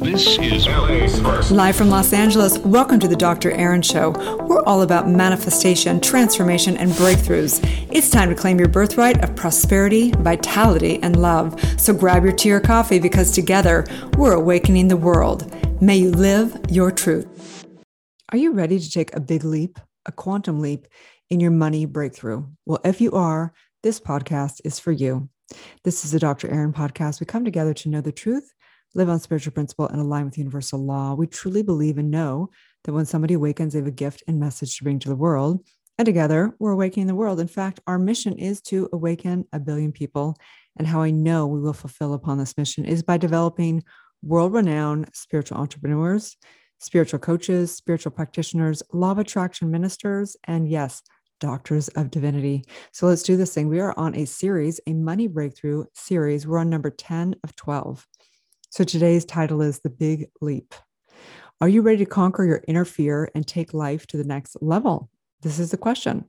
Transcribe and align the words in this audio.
This 0.00 0.38
is. 0.38 0.66
Live 1.50 1.76
from 1.76 1.90
Los 1.90 2.14
Angeles, 2.14 2.56
welcome 2.60 2.98
to 3.00 3.06
the 3.06 3.14
Dr. 3.14 3.50
Erin 3.50 3.82
Show. 3.82 4.12
We're 4.46 4.62
all 4.62 4.80
about 4.80 5.06
manifestation, 5.06 6.00
transformation, 6.00 6.78
and 6.78 6.90
breakthroughs. 6.92 7.60
It's 7.92 8.08
time 8.08 8.30
to 8.30 8.34
claim 8.34 8.58
your 8.58 8.68
birthright 8.68 9.22
of 9.22 9.36
prosperity, 9.36 10.10
vitality, 10.12 10.98
and 11.02 11.20
love. 11.20 11.60
So 11.78 11.92
grab 11.92 12.24
your 12.24 12.32
tea 12.32 12.50
or 12.50 12.60
coffee 12.60 12.98
because 12.98 13.30
together 13.30 13.84
we're 14.16 14.32
awakening 14.32 14.88
the 14.88 14.96
world. 14.96 15.54
May 15.82 15.98
you 15.98 16.12
live 16.12 16.58
your 16.70 16.90
truth. 16.90 17.66
Are 18.32 18.38
you 18.38 18.52
ready 18.52 18.80
to 18.80 18.90
take 18.90 19.14
a 19.14 19.20
big 19.20 19.44
leap, 19.44 19.78
a 20.06 20.12
quantum 20.12 20.60
leap 20.60 20.88
in 21.28 21.40
your 21.40 21.50
money 21.50 21.84
breakthrough? 21.84 22.46
Well, 22.64 22.80
if 22.84 23.02
you 23.02 23.12
are, 23.12 23.52
this 23.82 24.00
podcast 24.00 24.62
is 24.64 24.78
for 24.78 24.92
you. 24.92 25.28
This 25.84 26.06
is 26.06 26.12
the 26.12 26.18
Dr. 26.18 26.48
Erin 26.48 26.72
podcast. 26.72 27.20
We 27.20 27.26
come 27.26 27.44
together 27.44 27.74
to 27.74 27.90
know 27.90 28.00
the 28.00 28.12
truth 28.12 28.54
live 28.94 29.08
on 29.08 29.20
spiritual 29.20 29.52
principle, 29.52 29.88
and 29.88 30.00
align 30.00 30.24
with 30.24 30.38
universal 30.38 30.84
law. 30.84 31.14
We 31.14 31.26
truly 31.26 31.62
believe 31.62 31.98
and 31.98 32.10
know 32.10 32.50
that 32.84 32.92
when 32.92 33.06
somebody 33.06 33.34
awakens, 33.34 33.72
they 33.72 33.78
have 33.78 33.86
a 33.86 33.92
gift 33.92 34.22
and 34.26 34.40
message 34.40 34.76
to 34.78 34.84
bring 34.84 34.98
to 35.00 35.08
the 35.08 35.16
world. 35.16 35.64
And 35.98 36.06
together, 36.06 36.54
we're 36.58 36.72
awakening 36.72 37.08
the 37.08 37.14
world. 37.14 37.40
In 37.40 37.46
fact, 37.46 37.80
our 37.86 37.98
mission 37.98 38.38
is 38.38 38.62
to 38.62 38.88
awaken 38.92 39.44
a 39.52 39.60
billion 39.60 39.92
people. 39.92 40.36
And 40.78 40.86
how 40.86 41.02
I 41.02 41.10
know 41.10 41.46
we 41.46 41.60
will 41.60 41.74
fulfill 41.74 42.14
upon 42.14 42.38
this 42.38 42.56
mission 42.56 42.84
is 42.84 43.02
by 43.02 43.18
developing 43.18 43.82
world 44.22 44.52
renowned 44.54 45.10
spiritual 45.12 45.58
entrepreneurs, 45.58 46.36
spiritual 46.78 47.18
coaches, 47.18 47.74
spiritual 47.74 48.12
practitioners, 48.12 48.82
law 48.92 49.10
of 49.10 49.18
attraction 49.18 49.70
ministers, 49.70 50.36
and 50.44 50.68
yes, 50.68 51.02
doctors 51.38 51.88
of 51.88 52.10
divinity. 52.10 52.64
So 52.92 53.06
let's 53.06 53.22
do 53.22 53.36
this 53.36 53.54
thing. 53.54 53.68
We 53.68 53.80
are 53.80 53.94
on 53.98 54.14
a 54.14 54.24
series, 54.24 54.80
a 54.86 54.94
money 54.94 55.26
breakthrough 55.26 55.84
series. 55.94 56.46
We're 56.46 56.58
on 56.58 56.70
number 56.70 56.90
10 56.90 57.36
of 57.44 57.56
12. 57.56 58.06
So 58.72 58.84
today's 58.84 59.24
title 59.24 59.62
is 59.62 59.80
The 59.80 59.90
Big 59.90 60.28
Leap. 60.40 60.76
Are 61.60 61.68
you 61.68 61.82
ready 61.82 61.98
to 61.98 62.06
conquer 62.06 62.44
your 62.44 62.62
inner 62.68 62.84
fear 62.84 63.28
and 63.34 63.44
take 63.44 63.74
life 63.74 64.06
to 64.06 64.16
the 64.16 64.22
next 64.22 64.56
level? 64.60 65.10
This 65.42 65.58
is 65.58 65.72
the 65.72 65.76
question. 65.76 66.26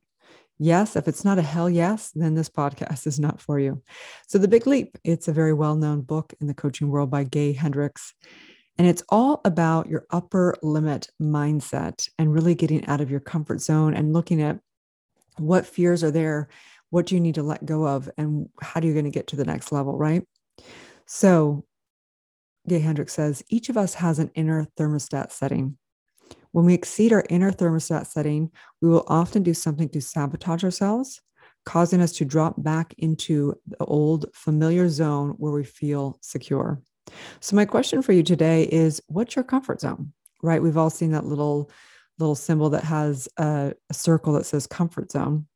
Yes, 0.58 0.96
if 0.96 1.08
it's 1.08 1.24
not 1.24 1.38
a 1.38 1.44
hell 1.44 1.70
yes, 1.70 2.10
then 2.16 2.34
this 2.34 2.50
podcast 2.50 3.06
is 3.06 3.20
not 3.20 3.40
for 3.40 3.60
you. 3.60 3.84
So, 4.28 4.40
The 4.40 4.48
Big 4.48 4.66
Leap, 4.66 4.98
it's 5.04 5.28
a 5.28 5.32
very 5.32 5.54
well 5.54 5.76
known 5.76 6.02
book 6.02 6.34
in 6.42 6.48
the 6.48 6.56
coaching 6.56 6.90
world 6.90 7.12
by 7.12 7.26
Gay 7.26 7.54
Hendricks. 7.54 8.16
And 8.80 8.88
it's 8.88 9.04
all 9.10 9.42
about 9.46 9.88
your 9.88 10.08
upper 10.10 10.56
limit 10.64 11.10
mindset 11.22 12.10
and 12.18 12.34
really 12.34 12.56
getting 12.56 12.84
out 12.88 13.02
of 13.02 13.12
your 13.12 13.20
comfort 13.20 13.62
zone 13.62 13.94
and 13.94 14.14
looking 14.14 14.42
at 14.42 14.60
what 15.38 15.68
fears 15.68 16.04
are 16.04 16.10
there, 16.10 16.50
what 16.90 17.06
do 17.06 17.14
you 17.14 17.22
need 17.22 17.36
to 17.36 17.44
let 17.44 17.68
go 17.68 17.88
of, 17.88 18.10
and 18.18 18.50
how 18.60 18.80
are 18.80 18.84
you 18.84 18.94
going 18.94 19.06
to 19.06 19.12
get 19.12 19.28
to 19.28 19.36
the 19.36 19.46
next 19.46 19.72
level, 19.72 19.96
right? 19.96 20.24
So, 21.06 21.66
Gay 22.68 22.80
Hendricks 22.80 23.14
says 23.14 23.44
each 23.50 23.70
of 23.70 23.78
us 23.78 23.96
has 23.96 24.20
an 24.20 24.32
inner 24.36 24.68
thermostat 24.78 25.32
setting. 25.32 25.78
When 26.52 26.66
we 26.66 26.74
exceed 26.74 27.14
our 27.14 27.24
inner 27.30 27.52
thermostat 27.52 28.08
setting, 28.08 28.52
we 28.82 28.90
will 28.90 29.06
often 29.08 29.44
do 29.44 29.54
something 29.54 29.90
to 29.90 30.02
sabotage 30.02 30.64
ourselves, 30.64 31.22
causing 31.66 32.02
us 32.02 32.12
to 32.14 32.26
drop 32.26 32.62
back 32.62 32.94
into 32.98 33.56
the 33.68 33.84
old 33.86 34.26
familiar 34.34 34.90
zone 34.90 35.36
where 35.38 35.52
we 35.52 35.64
feel 35.64 36.18
secure. 36.22 36.82
So, 37.40 37.56
my 37.56 37.66
question 37.66 38.02
for 38.02 38.14
you 38.14 38.24
today 38.24 38.64
is 38.64 39.02
what's 39.08 39.36
your 39.36 39.44
comfort 39.44 39.82
zone? 39.82 40.14
Right? 40.44 40.62
We've 40.62 40.78
all 40.78 40.90
seen 40.90 41.12
that 41.12 41.26
little 41.26 41.72
little 42.20 42.36
symbol 42.36 42.70
that 42.70 42.84
has 42.84 43.28
a, 43.38 43.74
a 43.90 43.94
circle 43.94 44.34
that 44.34 44.46
says 44.46 44.68
comfort 44.68 45.12
zone 45.12 45.48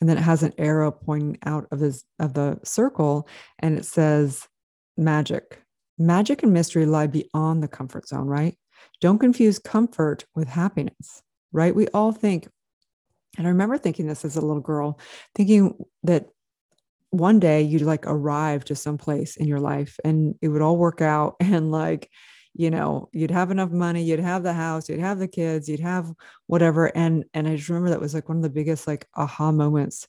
and 0.00 0.08
then 0.08 0.18
it 0.18 0.22
has 0.22 0.42
an 0.42 0.52
arrow 0.58 0.90
pointing 0.90 1.38
out 1.44 1.66
of 1.70 1.78
this 1.78 2.04
of 2.18 2.34
the 2.34 2.58
circle 2.64 3.28
and 3.58 3.76
it 3.76 3.84
says 3.84 4.48
magic 4.96 5.61
Magic 5.98 6.42
and 6.42 6.52
mystery 6.52 6.86
lie 6.86 7.06
beyond 7.06 7.62
the 7.62 7.68
comfort 7.68 8.08
zone, 8.08 8.26
right? 8.26 8.56
Don't 9.00 9.18
confuse 9.18 9.58
comfort 9.58 10.24
with 10.34 10.48
happiness, 10.48 11.22
right? 11.52 11.74
We 11.74 11.88
all 11.88 12.12
think, 12.12 12.48
and 13.38 13.46
I 13.46 13.50
remember 13.50 13.78
thinking 13.78 14.06
this 14.06 14.24
as 14.24 14.36
a 14.36 14.40
little 14.40 14.62
girl, 14.62 14.98
thinking 15.34 15.74
that 16.02 16.26
one 17.12 17.38
day 17.38 17.60
you'd 17.60 17.82
like 17.82 18.06
arrive 18.06 18.64
to 18.64 18.74
some 18.74 18.96
place 18.96 19.36
in 19.36 19.46
your 19.46 19.60
life 19.60 20.00
and 20.02 20.34
it 20.40 20.48
would 20.48 20.62
all 20.62 20.78
work 20.78 21.00
out 21.00 21.36
and 21.40 21.70
like 21.70 22.10
you 22.54 22.70
know 22.70 23.08
you'd 23.12 23.30
have 23.30 23.50
enough 23.50 23.70
money 23.70 24.02
you'd 24.02 24.18
have 24.18 24.42
the 24.42 24.52
house 24.52 24.88
you'd 24.88 24.98
have 24.98 25.18
the 25.18 25.28
kids 25.28 25.68
you'd 25.68 25.80
have 25.80 26.10
whatever 26.46 26.86
and 26.96 27.24
and 27.34 27.46
i 27.46 27.56
just 27.56 27.68
remember 27.68 27.90
that 27.90 28.00
was 28.00 28.14
like 28.14 28.28
one 28.28 28.38
of 28.38 28.42
the 28.42 28.50
biggest 28.50 28.86
like 28.86 29.06
aha 29.14 29.52
moments 29.52 30.06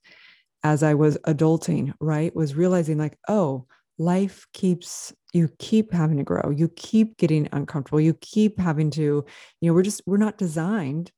as 0.64 0.82
i 0.84 0.94
was 0.94 1.18
adulting 1.28 1.94
right 2.00 2.36
was 2.36 2.56
realizing 2.56 2.98
like 2.98 3.18
oh 3.28 3.66
life 3.98 4.46
keeps 4.54 5.14
you 5.34 5.50
keep 5.60 5.94
having 5.94 6.18
to 6.18 6.24
grow 6.24 6.50
you 6.50 6.68
keep 6.70 7.18
getting 7.18 7.48
uncomfortable 7.52 8.02
you 8.02 8.14
keep 8.22 8.60
having 8.60 8.90
to 8.90 9.24
you 9.62 9.70
know 9.70 9.74
we're 9.74 9.84
just 9.84 10.02
we're 10.06 10.18
not 10.18 10.38
designed 10.38 11.12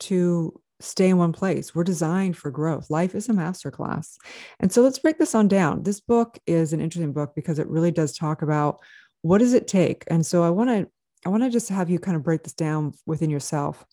to 0.00 0.58
stay 0.80 1.08
in 1.08 1.18
one 1.18 1.32
place. 1.32 1.74
We're 1.74 1.84
designed 1.84 2.36
for 2.36 2.50
growth. 2.50 2.90
Life 2.90 3.14
is 3.14 3.28
a 3.28 3.32
masterclass. 3.32 4.16
And 4.60 4.72
so 4.72 4.82
let's 4.82 4.98
break 4.98 5.18
this 5.18 5.34
on 5.34 5.48
down. 5.48 5.82
This 5.82 6.00
book 6.00 6.38
is 6.46 6.72
an 6.72 6.80
interesting 6.80 7.12
book 7.12 7.32
because 7.34 7.58
it 7.58 7.68
really 7.68 7.90
does 7.90 8.16
talk 8.16 8.42
about 8.42 8.80
what 9.22 9.38
does 9.38 9.54
it 9.54 9.66
take? 9.66 10.04
And 10.06 10.24
so 10.24 10.44
i 10.44 10.50
want 10.50 10.70
to 10.70 10.88
i 11.26 11.28
want 11.28 11.42
to 11.42 11.50
just 11.50 11.68
have 11.68 11.90
you 11.90 11.98
kind 11.98 12.16
of 12.16 12.22
break 12.22 12.44
this 12.44 12.52
down 12.52 12.92
within 13.06 13.30
yourself. 13.30 13.84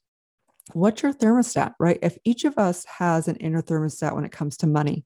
What's 0.73 1.01
your 1.01 1.13
thermostat 1.13 1.73
right? 1.79 1.99
If 2.01 2.17
each 2.23 2.45
of 2.45 2.57
us 2.57 2.85
has 2.85 3.27
an 3.27 3.37
inner 3.37 3.61
thermostat 3.61 4.13
when 4.13 4.25
it 4.25 4.31
comes 4.31 4.57
to 4.57 4.67
money 4.67 5.05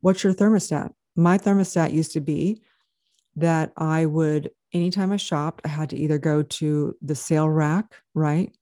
what's 0.00 0.22
your 0.22 0.34
thermostat 0.34 0.92
my 1.18 1.36
thermostat 1.36 1.92
used 1.92 2.12
to 2.12 2.20
be 2.20 2.62
that 3.34 3.72
I 3.76 4.06
would, 4.06 4.50
anytime 4.72 5.10
I 5.10 5.16
shopped, 5.16 5.62
I 5.64 5.68
had 5.68 5.90
to 5.90 5.96
either 5.96 6.16
go 6.16 6.44
to 6.44 6.94
the 7.02 7.16
sale 7.16 7.48
rack, 7.48 7.96
right? 8.14 8.56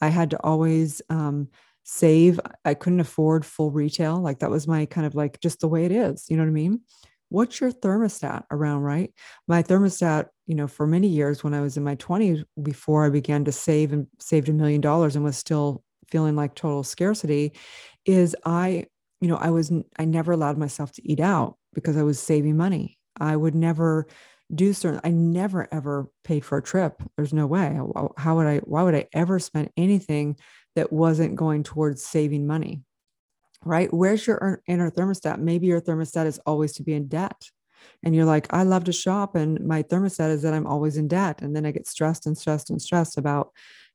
I 0.00 0.08
had 0.08 0.30
to 0.30 0.38
always 0.42 1.02
um, 1.10 1.48
save. 1.84 2.40
I 2.64 2.72
couldn't 2.72 3.00
afford 3.00 3.44
full 3.44 3.70
retail. 3.70 4.18
Like 4.18 4.38
that 4.38 4.50
was 4.50 4.66
my 4.66 4.86
kind 4.86 5.06
of 5.06 5.14
like 5.14 5.40
just 5.40 5.60
the 5.60 5.68
way 5.68 5.84
it 5.84 5.92
is. 5.92 6.24
You 6.30 6.38
know 6.38 6.42
what 6.42 6.48
I 6.48 6.52
mean? 6.52 6.80
What's 7.28 7.60
your 7.60 7.70
thermostat 7.70 8.44
around, 8.50 8.80
right? 8.80 9.12
My 9.46 9.62
thermostat, 9.62 10.28
you 10.46 10.54
know, 10.54 10.66
for 10.66 10.86
many 10.86 11.06
years 11.06 11.44
when 11.44 11.52
I 11.52 11.60
was 11.60 11.76
in 11.76 11.84
my 11.84 11.96
20s, 11.96 12.42
before 12.62 13.04
I 13.04 13.10
began 13.10 13.44
to 13.44 13.52
save 13.52 13.92
and 13.92 14.06
saved 14.18 14.48
a 14.48 14.54
million 14.54 14.80
dollars 14.80 15.16
and 15.16 15.24
was 15.24 15.36
still 15.36 15.84
feeling 16.10 16.34
like 16.34 16.54
total 16.54 16.82
scarcity, 16.82 17.52
is 18.06 18.34
I, 18.46 18.86
you 19.20 19.28
know, 19.28 19.36
I 19.36 19.50
was, 19.50 19.70
I 19.98 20.06
never 20.06 20.32
allowed 20.32 20.56
myself 20.56 20.92
to 20.92 21.06
eat 21.06 21.20
out 21.20 21.58
because 21.74 21.96
I 21.96 22.02
was 22.02 22.20
saving 22.20 22.56
money. 22.56 22.98
I 23.18 23.36
would 23.36 23.54
never 23.54 24.06
do 24.54 24.72
certain 24.72 25.00
I 25.04 25.10
never 25.10 25.68
ever 25.72 26.08
paid 26.24 26.44
for 26.44 26.58
a 26.58 26.62
trip. 26.62 27.02
There's 27.16 27.32
no 27.32 27.46
way. 27.46 27.78
How 28.16 28.36
would 28.36 28.46
I 28.46 28.58
why 28.58 28.82
would 28.82 28.94
I 28.94 29.06
ever 29.12 29.38
spend 29.38 29.70
anything 29.76 30.36
that 30.74 30.92
wasn't 30.92 31.36
going 31.36 31.62
towards 31.62 32.04
saving 32.04 32.46
money? 32.46 32.82
Right? 33.64 33.92
Where's 33.92 34.26
your 34.26 34.62
inner 34.66 34.90
thermostat? 34.90 35.38
Maybe 35.38 35.66
your 35.66 35.80
thermostat 35.80 36.26
is 36.26 36.40
always 36.46 36.72
to 36.74 36.82
be 36.82 36.94
in 36.94 37.08
debt. 37.08 37.40
And 38.02 38.14
you're 38.14 38.26
like, 38.26 38.52
I 38.52 38.62
love 38.62 38.84
to 38.84 38.92
shop 38.92 39.36
and 39.36 39.60
my 39.66 39.82
thermostat 39.82 40.30
is 40.30 40.42
that 40.42 40.54
I'm 40.54 40.66
always 40.66 40.96
in 40.96 41.08
debt 41.08 41.42
and 41.42 41.54
then 41.54 41.64
I 41.64 41.70
get 41.70 41.86
stressed 41.86 42.26
and 42.26 42.36
stressed 42.36 42.70
and 42.70 42.80
stressed 42.80 43.18
about 43.18 43.52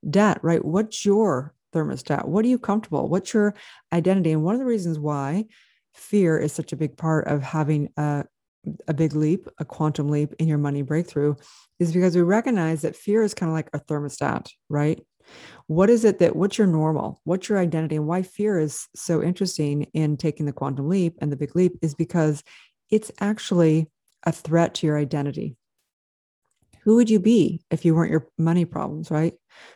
debt, 0.10 0.40
right? 0.42 0.64
What's 0.64 1.06
your 1.06 1.54
thermostat? 1.74 2.26
What 2.26 2.46
are 2.46 2.48
you 2.48 2.60
comfortable? 2.60 3.10
What's 3.10 3.34
your 3.34 3.54
identity? 3.92 4.32
And 4.32 4.44
one 4.44 4.56
of 4.56 4.60
the 4.60 4.66
reasons 4.66 4.98
why 4.98 5.46
fear 5.96 6.38
is 6.38 6.54
such 6.54 6.74
a 6.74 6.78
big 6.78 6.98
part 6.98 7.28
of 7.28 7.42
having 7.42 7.90
a, 7.98 8.26
a 8.88 8.94
big 8.94 9.16
leap, 9.16 9.48
a 9.60 9.66
quantum 9.66 10.10
leap 10.10 10.34
in 10.40 10.48
your 10.48 10.58
money 10.58 10.82
breakthrough, 10.82 11.36
is 11.80 11.94
because 11.94 12.16
we 12.16 12.22
recognize 12.22 12.82
that 12.82 12.96
fear 12.96 13.24
is 13.24 13.34
kind 13.34 13.50
of 13.50 13.54
like 13.54 13.70
a 13.74 13.80
thermostat, 13.80 14.50
right? 14.70 15.02
What 15.68 15.90
is 15.90 16.06
it 16.06 16.20
that, 16.20 16.36
what's 16.36 16.58
your 16.58 16.68
normal? 16.68 17.22
What's 17.24 17.50
your 17.50 17.58
identity? 17.58 17.96
And 17.96 18.08
why 18.08 18.22
fear 18.22 18.60
is 18.60 18.88
so 18.96 19.24
interesting 19.24 19.88
in 19.94 20.18
taking 20.18 20.46
the 20.46 20.54
quantum 20.54 20.88
leap 20.88 21.16
and 21.20 21.32
the 21.32 21.38
big 21.38 21.56
leap 21.56 21.74
is 21.82 21.96
because 21.96 22.44
it's 22.92 23.12
actually 23.20 23.88
a 24.24 24.32
threat 24.32 24.76
to 24.76 24.88
your 24.88 24.98
identity. 24.98 25.56
Who 26.84 26.96
would 26.96 27.10
you 27.10 27.20
be 27.20 27.64
if 27.72 27.84
you 27.84 27.96
weren't 27.96 28.12
your 28.12 28.28
money 28.38 28.66
problems, 28.66 29.10
right? 29.10 29.34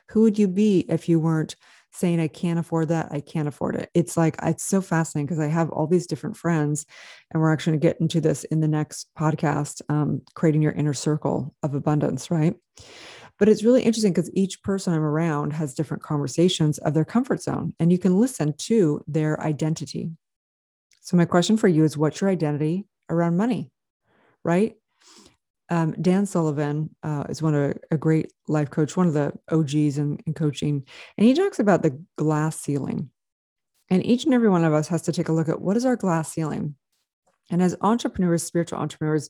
Who 0.09 0.21
would 0.21 0.37
you 0.37 0.47
be 0.47 0.81
if 0.89 1.09
you 1.09 1.19
weren't 1.19 1.55
saying 1.91 2.19
I 2.19 2.27
can't 2.27 2.59
afford 2.59 2.89
that, 2.89 3.09
I 3.11 3.19
can't 3.19 3.47
afford 3.47 3.75
it. 3.75 3.89
It's 3.93 4.15
like 4.15 4.35
it's 4.43 4.63
so 4.63 4.81
fascinating 4.81 5.25
because 5.25 5.39
I 5.39 5.47
have 5.47 5.69
all 5.69 5.87
these 5.87 6.07
different 6.07 6.37
friends, 6.37 6.85
and 7.31 7.41
we're 7.41 7.51
actually 7.51 7.71
going 7.71 7.81
to 7.81 7.87
get 7.87 8.01
into 8.01 8.21
this 8.21 8.43
in 8.45 8.59
the 8.59 8.67
next 8.67 9.09
podcast, 9.17 9.81
um, 9.89 10.21
creating 10.35 10.61
your 10.61 10.71
inner 10.73 10.93
circle 10.93 11.53
of 11.63 11.73
abundance, 11.73 12.29
right? 12.29 12.55
But 13.37 13.47
it's 13.47 13.63
really 13.63 13.83
interesting 13.83 14.11
because 14.11 14.29
each 14.33 14.61
person 14.63 14.93
I'm 14.93 15.01
around 15.01 15.53
has 15.53 15.73
different 15.73 16.03
conversations 16.03 16.77
of 16.79 16.93
their 16.93 17.05
comfort 17.05 17.41
zone, 17.41 17.73
and 17.79 17.91
you 17.91 17.97
can 17.97 18.19
listen 18.19 18.53
to 18.57 19.03
their 19.07 19.41
identity. 19.41 20.11
So, 21.01 21.17
my 21.17 21.25
question 21.25 21.57
for 21.57 21.67
you 21.67 21.85
is 21.85 21.97
what's 21.97 22.21
your 22.21 22.29
identity 22.29 22.85
around 23.09 23.37
money, 23.37 23.71
right? 24.43 24.75
Um, 25.69 25.91
Dan 26.01 26.25
Sullivan 26.25 26.95
uh, 27.03 27.25
is 27.29 27.41
one 27.41 27.55
of 27.55 27.77
a 27.91 27.97
great 27.97 28.31
life 28.47 28.69
coach, 28.69 28.97
one 28.97 29.07
of 29.07 29.13
the 29.13 29.33
OGs 29.51 29.97
in, 29.97 30.19
in 30.25 30.33
coaching, 30.33 30.83
and 31.17 31.27
he 31.27 31.33
talks 31.33 31.59
about 31.59 31.83
the 31.83 32.01
glass 32.17 32.59
ceiling. 32.59 33.09
And 33.89 34.05
each 34.05 34.25
and 34.25 34.33
every 34.33 34.49
one 34.49 34.63
of 34.63 34.73
us 34.73 34.87
has 34.89 35.01
to 35.03 35.11
take 35.11 35.29
a 35.29 35.33
look 35.33 35.49
at 35.49 35.61
what 35.61 35.77
is 35.77 35.85
our 35.85 35.95
glass 35.95 36.31
ceiling. 36.31 36.75
And 37.49 37.61
as 37.63 37.75
entrepreneurs, 37.81 38.43
spiritual 38.43 38.79
entrepreneurs, 38.79 39.29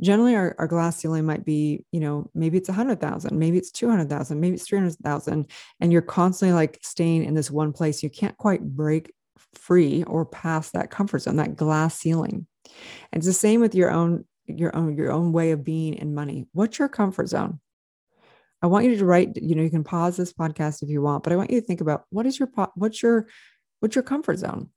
generally 0.00 0.34
our, 0.34 0.54
our 0.58 0.66
glass 0.66 0.96
ceiling 0.96 1.26
might 1.26 1.44
be, 1.44 1.84
you 1.92 2.00
know, 2.00 2.30
maybe 2.34 2.56
it's 2.56 2.68
a 2.68 2.72
hundred 2.72 3.00
thousand, 3.00 3.38
maybe 3.38 3.58
it's 3.58 3.70
200,000, 3.70 4.40
maybe 4.40 4.54
it's 4.54 4.66
300,000. 4.66 5.50
And 5.80 5.92
you're 5.92 6.02
constantly 6.02 6.54
like 6.54 6.78
staying 6.82 7.24
in 7.24 7.34
this 7.34 7.50
one 7.50 7.72
place. 7.72 8.02
You 8.02 8.10
can't 8.10 8.36
quite 8.38 8.62
break 8.62 9.12
free 9.54 10.02
or 10.04 10.24
past 10.24 10.72
that 10.72 10.90
comfort 10.90 11.20
zone, 11.20 11.36
that 11.36 11.56
glass 11.56 11.98
ceiling. 11.98 12.46
And 13.12 13.20
it's 13.20 13.26
the 13.26 13.32
same 13.32 13.60
with 13.60 13.74
your 13.74 13.90
own, 13.90 14.24
your 14.48 14.74
own, 14.74 14.96
your 14.96 15.12
own 15.12 15.32
way 15.32 15.50
of 15.52 15.64
being 15.64 15.94
in 15.94 16.14
money. 16.14 16.46
What's 16.52 16.78
your 16.78 16.88
comfort 16.88 17.28
zone? 17.28 17.60
I 18.60 18.66
want 18.66 18.86
you 18.86 18.96
to 18.96 19.04
write, 19.04 19.36
you 19.36 19.54
know, 19.54 19.62
you 19.62 19.70
can 19.70 19.84
pause 19.84 20.16
this 20.16 20.32
podcast 20.32 20.82
if 20.82 20.88
you 20.88 21.00
want, 21.00 21.22
but 21.22 21.32
I 21.32 21.36
want 21.36 21.50
you 21.50 21.60
to 21.60 21.66
think 21.66 21.80
about 21.80 22.04
what 22.10 22.26
is 22.26 22.38
your, 22.38 22.48
what's 22.74 23.02
your, 23.02 23.28
what's 23.80 23.94
your 23.94 24.02
comfort 24.02 24.38
zone? 24.38 24.70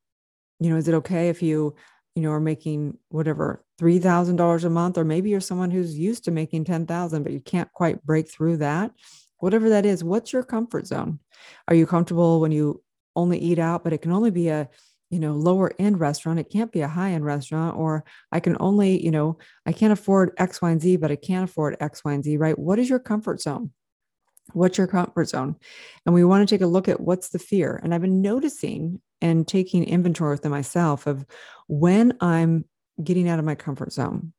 You 0.60 0.70
know, 0.70 0.78
is 0.78 0.88
it 0.88 0.94
okay 0.94 1.30
if 1.30 1.42
you 1.42 1.76
you 2.16 2.22
know, 2.22 2.32
are 2.32 2.40
making 2.40 2.98
whatever 3.10 3.64
$3,000 3.80 4.64
a 4.64 4.70
month, 4.70 4.98
or 4.98 5.06
maybe 5.06 5.30
you're 5.30 5.40
someone 5.40 5.72
who's 5.72 5.98
used 5.98 6.26
to 6.26 6.32
making 6.32 6.66
10,000, 6.66 7.24
but 7.24 7.32
you 7.32 7.40
can't 7.40 7.72
quite 7.72 8.04
break 8.04 8.30
through 8.30 8.58
that. 8.58 8.92
Whatever 9.38 9.70
that 9.70 9.86
is, 9.86 10.04
what's 10.04 10.34
your 10.34 10.44
comfort 10.44 10.88
zone? 10.88 11.20
Are 11.68 11.76
you 11.76 11.88
comfortable 11.88 12.42
when 12.42 12.52
you 12.52 12.84
only 13.16 13.40
eat 13.40 13.60
out, 13.60 13.84
but 13.84 13.94
it 13.94 14.02
can 14.02 14.12
only 14.12 14.30
be 14.30 14.50
a, 14.50 14.70
you 15.12 15.19
know, 15.19 15.34
lower 15.34 15.72
end 15.78 16.00
restaurant. 16.00 16.40
It 16.40 16.50
can't 16.50 16.72
be 16.72 16.81
a 16.81 16.88
high 16.88 17.12
end 17.12 17.25
restaurant, 17.25 17.78
or 17.78 18.06
I 18.31 18.40
can 18.40 18.58
only, 18.60 19.04
you 19.04 19.12
know, 19.12 19.38
I 19.66 19.74
can't 19.74 19.94
afford 19.94 20.31
X, 20.38 20.62
Y, 20.62 20.72
and 20.72 20.81
Z, 20.81 20.96
but 20.96 21.12
I 21.12 21.18
can't 21.18 21.44
afford 21.48 21.75
X, 21.80 22.04
Y, 22.04 22.13
and 22.13 22.24
Z, 22.24 22.38
right? 22.38 22.58
What 22.58 22.80
is 22.80 22.90
your 22.90 23.00
comfort 23.00 23.42
zone? 23.42 23.72
What's 24.54 24.78
your 24.78 24.88
comfort 24.88 25.30
zone? 25.30 25.58
And 26.06 26.16
we 26.16 26.24
want 26.24 26.48
to 26.48 26.56
take 26.56 26.62
a 26.62 26.68
look 26.68 26.88
at 26.88 27.02
what's 27.02 27.30
the 27.30 27.40
fear. 27.40 27.80
And 27.84 27.94
I've 27.94 28.02
been 28.02 28.22
noticing 28.22 29.02
and 29.22 29.48
taking 29.48 29.84
inventory 29.84 30.31
within 30.31 30.52
myself 30.52 31.08
of 31.08 31.25
when 31.68 32.18
I'm 32.22 32.66
getting 33.04 33.30
out 33.30 33.40
of 33.40 33.46
my 33.46 33.56
comfort 33.56 33.92
zone. 33.94 34.34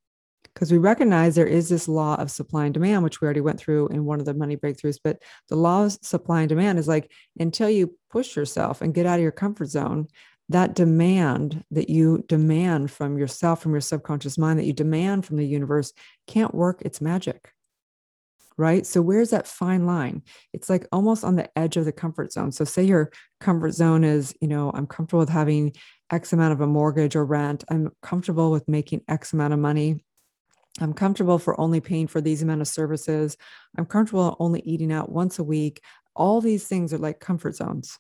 Because 0.55 0.71
we 0.71 0.77
recognize 0.77 1.35
there 1.35 1.47
is 1.47 1.71
this 1.71 1.89
law 1.89 2.17
of 2.17 2.31
supply 2.31 2.67
and 2.67 2.75
demand, 2.75 3.05
which 3.05 3.21
we 3.21 3.25
already 3.25 3.41
went 3.41 3.59
through 3.59 3.89
in 3.89 4.05
one 4.05 4.21
of 4.21 4.27
the 4.27 4.35
money 4.35 4.57
breakthroughs. 4.57 4.99
But 5.03 5.23
the 5.49 5.57
law 5.57 5.85
of 5.85 5.93
supply 6.03 6.41
and 6.41 6.49
demand 6.49 6.79
is 6.79 6.89
like 6.89 7.11
until 7.39 7.71
you 7.71 7.97
push 8.11 8.37
yourself 8.37 8.83
and 8.83 8.93
get 8.93 9.07
out 9.07 9.19
of 9.19 9.23
your 9.23 9.33
comfort 9.33 9.69
zone, 9.69 10.09
that 10.53 10.75
demand 10.75 11.65
that 11.71 11.91
you 11.91 12.25
demand 12.29 12.91
from 12.91 13.19
yourself, 13.19 13.63
from 13.63 13.73
your 13.73 13.81
subconscious 13.81 14.39
mind, 14.39 14.59
that 14.59 14.67
you 14.67 14.73
demand 14.73 15.27
from 15.27 15.37
the 15.37 15.47
universe 15.47 15.93
can't 16.27 16.55
work 16.55 16.83
its 16.83 17.01
magic 17.01 17.53
right? 18.57 18.87
So 18.87 19.01
where's 19.03 19.31
that 19.31 19.47
fine 19.47 19.87
line? 19.87 20.23
It's 20.53 20.69
like 20.69 20.87
almost 20.93 21.25
on 21.25 21.37
the 21.37 21.51
edge 21.59 21.77
of 21.77 21.85
the 21.85 21.93
comfort 21.93 22.33
zone. 22.33 22.53
So 22.53 22.65
say 22.65 22.83
your 22.83 23.11
comfort 23.41 23.73
zone 23.73 24.05
is, 24.05 24.35
you 24.41 24.49
know, 24.49 24.71
I'm 24.75 24.87
comfortable 24.87 25.21
with 25.21 25.29
having 25.29 25.75
X 26.11 26.33
amount 26.33 26.53
of 26.53 26.61
a 26.61 26.67
mortgage 26.67 27.17
or 27.17 27.25
rent. 27.25 27.65
I'm 27.69 27.91
comfortable 28.03 28.51
with 28.51 28.69
making 28.69 29.03
X 29.09 29.33
amount 29.33 29.55
of 29.55 29.59
money. 29.59 30.05
I'm 30.81 30.93
comfortable 30.93 31.39
for 31.39 31.59
only 31.61 31.81
paying 31.81 32.07
for 32.07 32.21
these 32.21 32.43
amount 32.43 32.61
of 32.61 32.69
services. 32.69 33.37
I'm 33.77 33.87
comfortable 33.87 34.37
only 34.39 34.61
eating 34.61 34.93
out 34.93 35.11
once 35.11 35.39
a 35.39 35.45
week. 35.45 35.83
All 36.15 36.41
these 36.41 36.67
things 36.67 36.93
are 36.93 36.99
like 36.99 37.21
comfort 37.21 37.57
zones. 37.57 37.99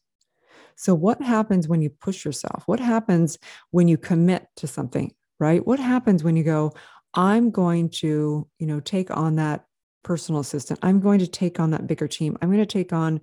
So 0.82 0.96
what 0.96 1.22
happens 1.22 1.68
when 1.68 1.80
you 1.80 1.90
push 1.90 2.24
yourself? 2.24 2.64
What 2.66 2.80
happens 2.80 3.38
when 3.70 3.86
you 3.86 3.96
commit 3.96 4.48
to 4.56 4.66
something, 4.66 5.12
right? 5.38 5.64
What 5.64 5.78
happens 5.78 6.24
when 6.24 6.36
you 6.36 6.42
go, 6.42 6.72
I'm 7.14 7.52
going 7.52 7.90
to, 8.00 8.48
you 8.58 8.66
know, 8.66 8.80
take 8.80 9.16
on 9.16 9.36
that 9.36 9.64
personal 10.02 10.40
assistant. 10.40 10.80
I'm 10.82 10.98
going 10.98 11.20
to 11.20 11.28
take 11.28 11.60
on 11.60 11.70
that 11.70 11.86
bigger 11.86 12.08
team. 12.08 12.36
I'm 12.42 12.48
going 12.48 12.58
to 12.58 12.66
take 12.66 12.92
on 12.92 13.20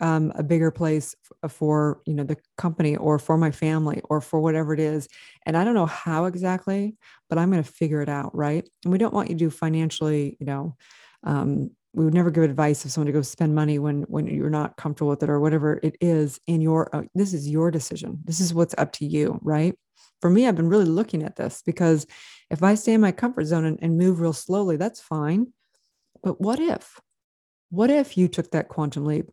um, 0.00 0.34
a 0.34 0.42
bigger 0.42 0.70
place 0.70 1.14
for 1.48 2.02
you 2.04 2.12
know 2.12 2.24
the 2.24 2.36
company 2.58 2.94
or 2.94 3.18
for 3.18 3.38
my 3.38 3.50
family 3.52 4.02
or 4.10 4.20
for 4.20 4.38
whatever 4.38 4.72
it 4.72 4.78
is 4.78 5.08
and 5.44 5.56
i 5.56 5.64
don't 5.64 5.74
know 5.74 5.86
how 5.86 6.26
exactly 6.26 6.96
but 7.28 7.36
i'm 7.36 7.50
going 7.50 7.64
to 7.64 7.68
figure 7.68 8.00
it 8.00 8.08
out 8.08 8.32
right 8.32 8.68
and 8.84 8.92
we 8.92 8.98
don't 8.98 9.12
want 9.12 9.28
you 9.28 9.34
to 9.34 9.44
do 9.46 9.50
financially 9.50 10.36
you 10.38 10.46
know 10.46 10.76
um, 11.24 11.70
we 11.94 12.04
would 12.04 12.14
never 12.14 12.30
give 12.30 12.44
advice 12.44 12.84
of 12.84 12.90
someone 12.90 13.06
to 13.06 13.12
go 13.12 13.22
spend 13.22 13.54
money 13.54 13.78
when 13.78 14.02
when 14.02 14.26
you're 14.26 14.50
not 14.50 14.76
comfortable 14.76 15.10
with 15.10 15.22
it 15.22 15.30
or 15.30 15.40
whatever 15.40 15.80
it 15.82 15.96
is 16.00 16.40
in 16.46 16.60
your 16.60 16.94
uh, 16.94 17.02
this 17.14 17.32
is 17.32 17.48
your 17.48 17.70
decision 17.70 18.18
this 18.24 18.40
is 18.40 18.54
what's 18.54 18.74
up 18.78 18.92
to 18.92 19.06
you 19.06 19.38
right 19.42 19.76
for 20.20 20.30
me 20.30 20.46
i've 20.46 20.56
been 20.56 20.68
really 20.68 20.84
looking 20.84 21.22
at 21.22 21.36
this 21.36 21.62
because 21.64 22.06
if 22.50 22.62
i 22.62 22.74
stay 22.74 22.92
in 22.92 23.00
my 23.00 23.12
comfort 23.12 23.44
zone 23.44 23.64
and, 23.64 23.78
and 23.80 23.96
move 23.96 24.20
real 24.20 24.32
slowly 24.32 24.76
that's 24.76 25.00
fine 25.00 25.52
but 26.22 26.40
what 26.40 26.60
if? 26.60 27.00
What 27.70 27.90
if 27.90 28.16
you 28.16 28.28
took 28.28 28.50
that 28.50 28.68
quantum 28.68 29.04
leap 29.04 29.26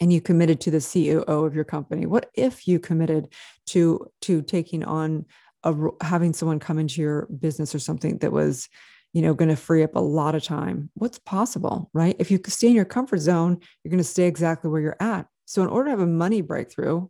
and 0.00 0.12
you 0.12 0.20
committed 0.20 0.60
to 0.62 0.70
the 0.70 0.78
CEO 0.78 1.24
of 1.24 1.54
your 1.54 1.64
company? 1.64 2.06
What 2.06 2.30
if 2.34 2.68
you 2.68 2.78
committed 2.78 3.32
to 3.66 4.06
to 4.22 4.42
taking 4.42 4.84
on 4.84 5.26
a 5.64 5.74
having 6.02 6.32
someone 6.32 6.60
come 6.60 6.78
into 6.78 7.00
your 7.00 7.26
business 7.26 7.74
or 7.74 7.78
something 7.78 8.18
that 8.18 8.32
was, 8.32 8.68
you 9.12 9.22
know, 9.22 9.34
going 9.34 9.48
to 9.48 9.56
free 9.56 9.82
up 9.82 9.96
a 9.96 10.00
lot 10.00 10.34
of 10.34 10.42
time? 10.42 10.90
What's 10.94 11.18
possible, 11.18 11.90
right? 11.92 12.16
If 12.18 12.30
you 12.30 12.40
stay 12.46 12.68
in 12.68 12.74
your 12.74 12.84
comfort 12.84 13.18
zone, 13.18 13.58
you're 13.82 13.90
going 13.90 13.98
to 13.98 14.04
stay 14.04 14.26
exactly 14.26 14.70
where 14.70 14.80
you're 14.80 14.96
at. 15.00 15.26
So 15.46 15.62
in 15.62 15.68
order 15.68 15.86
to 15.86 15.90
have 15.90 16.00
a 16.00 16.06
money 16.06 16.40
breakthrough, 16.42 17.08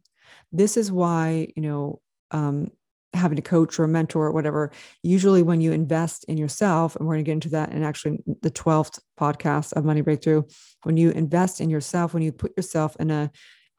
this 0.53 0.77
is 0.77 0.93
why, 0.93 1.49
you 1.57 1.63
know, 1.63 2.01
um, 2.31 2.69
having 3.15 3.39
a 3.39 3.43
coach 3.43 3.79
or 3.79 3.85
a 3.85 3.89
mentor 3.89 4.27
or 4.27 4.33
whatever 4.33 4.71
usually 5.03 5.43
when 5.43 5.61
you 5.61 5.73
invest 5.73 6.25
in 6.25 6.37
yourself 6.37 6.95
and 6.95 7.07
we're 7.07 7.15
going 7.15 7.25
to 7.25 7.29
get 7.29 7.33
into 7.33 7.49
that 7.49 7.73
in 7.73 7.83
actually 7.83 8.19
the 8.43 8.51
12th 8.51 8.99
podcast 9.19 9.73
of 9.73 9.85
money 9.85 10.03
breakthrough 10.03 10.43
when 10.83 10.97
you 10.97 11.11
invest 11.11 11.61
in 11.61 11.71
yourself 11.71 12.13
when 12.13 12.23
you 12.23 12.31
put 12.31 12.55
yourself 12.57 12.97
in 13.01 13.11
a 13.11 13.31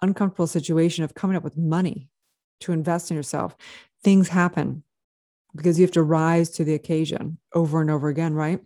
uncomfortable 0.01 0.47
situation 0.47 1.03
of 1.03 1.13
coming 1.13 1.37
up 1.37 1.43
with 1.43 1.57
money 1.57 2.09
to 2.59 2.71
invest 2.71 3.11
in 3.11 3.17
yourself 3.17 3.55
things 4.03 4.29
happen 4.29 4.83
because 5.55 5.79
you 5.79 5.83
have 5.85 5.91
to 5.91 6.03
rise 6.03 6.49
to 6.51 6.63
the 6.63 6.73
occasion 6.73 7.37
over 7.53 7.81
and 7.81 7.89
over 7.89 8.09
again 8.09 8.33
right? 8.33 8.59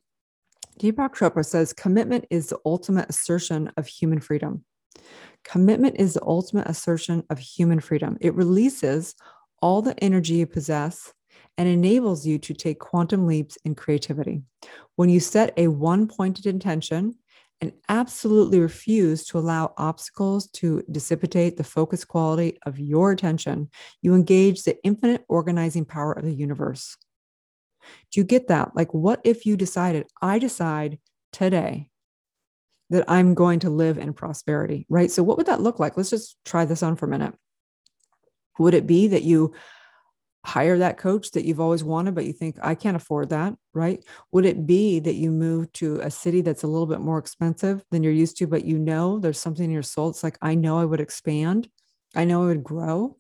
Deepak 0.80 1.16
chopra 1.16 1.46
says 1.46 1.74
commitment 1.74 2.26
is 2.30 2.48
the 2.48 2.60
ultimate 2.66 3.10
assertion 3.10 3.72
of 3.78 3.88
human 3.88 4.20
freedom. 4.20 4.66
Commitment 5.44 5.98
is 6.00 6.14
the 6.14 6.24
ultimate 6.24 6.68
assertion 6.68 7.24
of 7.30 7.38
human 7.38 7.80
freedom. 7.80 8.18
It 8.22 8.34
releases 8.34 9.16
all 9.62 9.82
the 9.82 10.02
energy 10.04 10.36
you 10.36 10.48
possess 10.48 11.14
and 11.58 11.68
enables 11.68 12.26
you 12.26 12.40
to 12.40 12.54
take 12.54 12.80
quantum 12.80 13.28
leaps 13.28 13.58
in 13.64 13.76
creativity. 13.76 14.42
When 14.96 15.10
you 15.10 15.20
set 15.20 15.54
a 15.58 15.68
one 15.68 16.08
pointed 16.08 16.46
intention 16.46 17.16
and 17.62 17.72
absolutely 17.88 18.60
refuse 18.60 19.26
to 19.26 19.38
allow 19.38 19.74
obstacles 19.78 20.48
to 20.48 20.84
dissipate 20.92 21.58
the 21.58 21.64
focus 21.64 22.04
quality 22.04 22.58
of 22.66 22.80
your 22.80 23.12
attention, 23.12 23.70
you 24.02 24.16
engage 24.16 24.64
the 24.64 24.78
infinite 24.84 25.24
organizing 25.30 25.86
power 25.86 26.14
of 26.14 26.26
the 26.26 26.34
universe. 26.34 26.98
Do 28.12 28.20
you 28.20 28.24
get 28.24 28.48
that? 28.48 28.76
Like, 28.76 28.94
what 28.94 29.22
if 29.24 29.46
you 29.46 29.58
decided, 29.58 30.08
I 30.22 30.40
decide 30.40 31.00
today 31.32 31.90
that 32.90 33.06
I'm 33.08 33.34
going 33.34 33.60
to 33.60 33.70
live 33.70 33.98
in 33.98 34.14
prosperity, 34.14 34.86
right? 34.90 35.10
So, 35.10 35.24
what 35.24 35.38
would 35.38 35.48
that 35.48 35.62
look 35.62 35.80
like? 35.80 35.98
Let's 35.98 36.10
just 36.10 36.38
try 36.46 36.66
this 36.66 36.84
on 36.84 36.96
for 36.96 37.06
a 37.06 37.10
minute. 37.10 37.34
Would 38.60 38.74
it 38.74 38.88
be 38.88 39.08
that 39.08 39.24
you 39.24 39.54
hire 40.46 40.78
that 40.78 40.98
coach 40.98 41.32
that 41.32 41.46
you've 41.46 41.60
always 41.60 41.84
wanted, 41.84 42.16
but 42.16 42.26
you 42.26 42.34
think, 42.34 42.58
I 42.62 42.76
can't 42.76 42.98
afford 42.98 43.30
that, 43.30 43.56
right? 43.74 44.04
Would 44.34 44.46
it 44.46 44.66
be 44.66 45.00
that 45.00 45.16
you 45.16 45.32
move 45.32 45.72
to 45.74 46.00
a 46.02 46.12
city 46.12 46.42
that's 46.42 46.64
a 46.64 46.68
little 46.68 46.86
bit 46.86 47.00
more 47.00 47.18
expensive 47.18 47.84
than 47.92 48.04
you're 48.04 48.12
used 48.12 48.38
to, 48.38 48.48
but 48.48 48.66
you 48.66 48.78
know 48.78 49.20
there's 49.20 49.40
something 49.40 49.66
in 49.66 49.72
your 49.72 49.84
soul? 49.84 50.10
It's 50.10 50.24
like, 50.24 50.38
I 50.42 50.56
know 50.56 50.80
I 50.80 50.86
would 50.86 51.00
expand, 51.00 51.70
I 52.16 52.26
know 52.26 52.44
I 52.44 52.48
would 52.48 52.64
grow. 52.64 53.18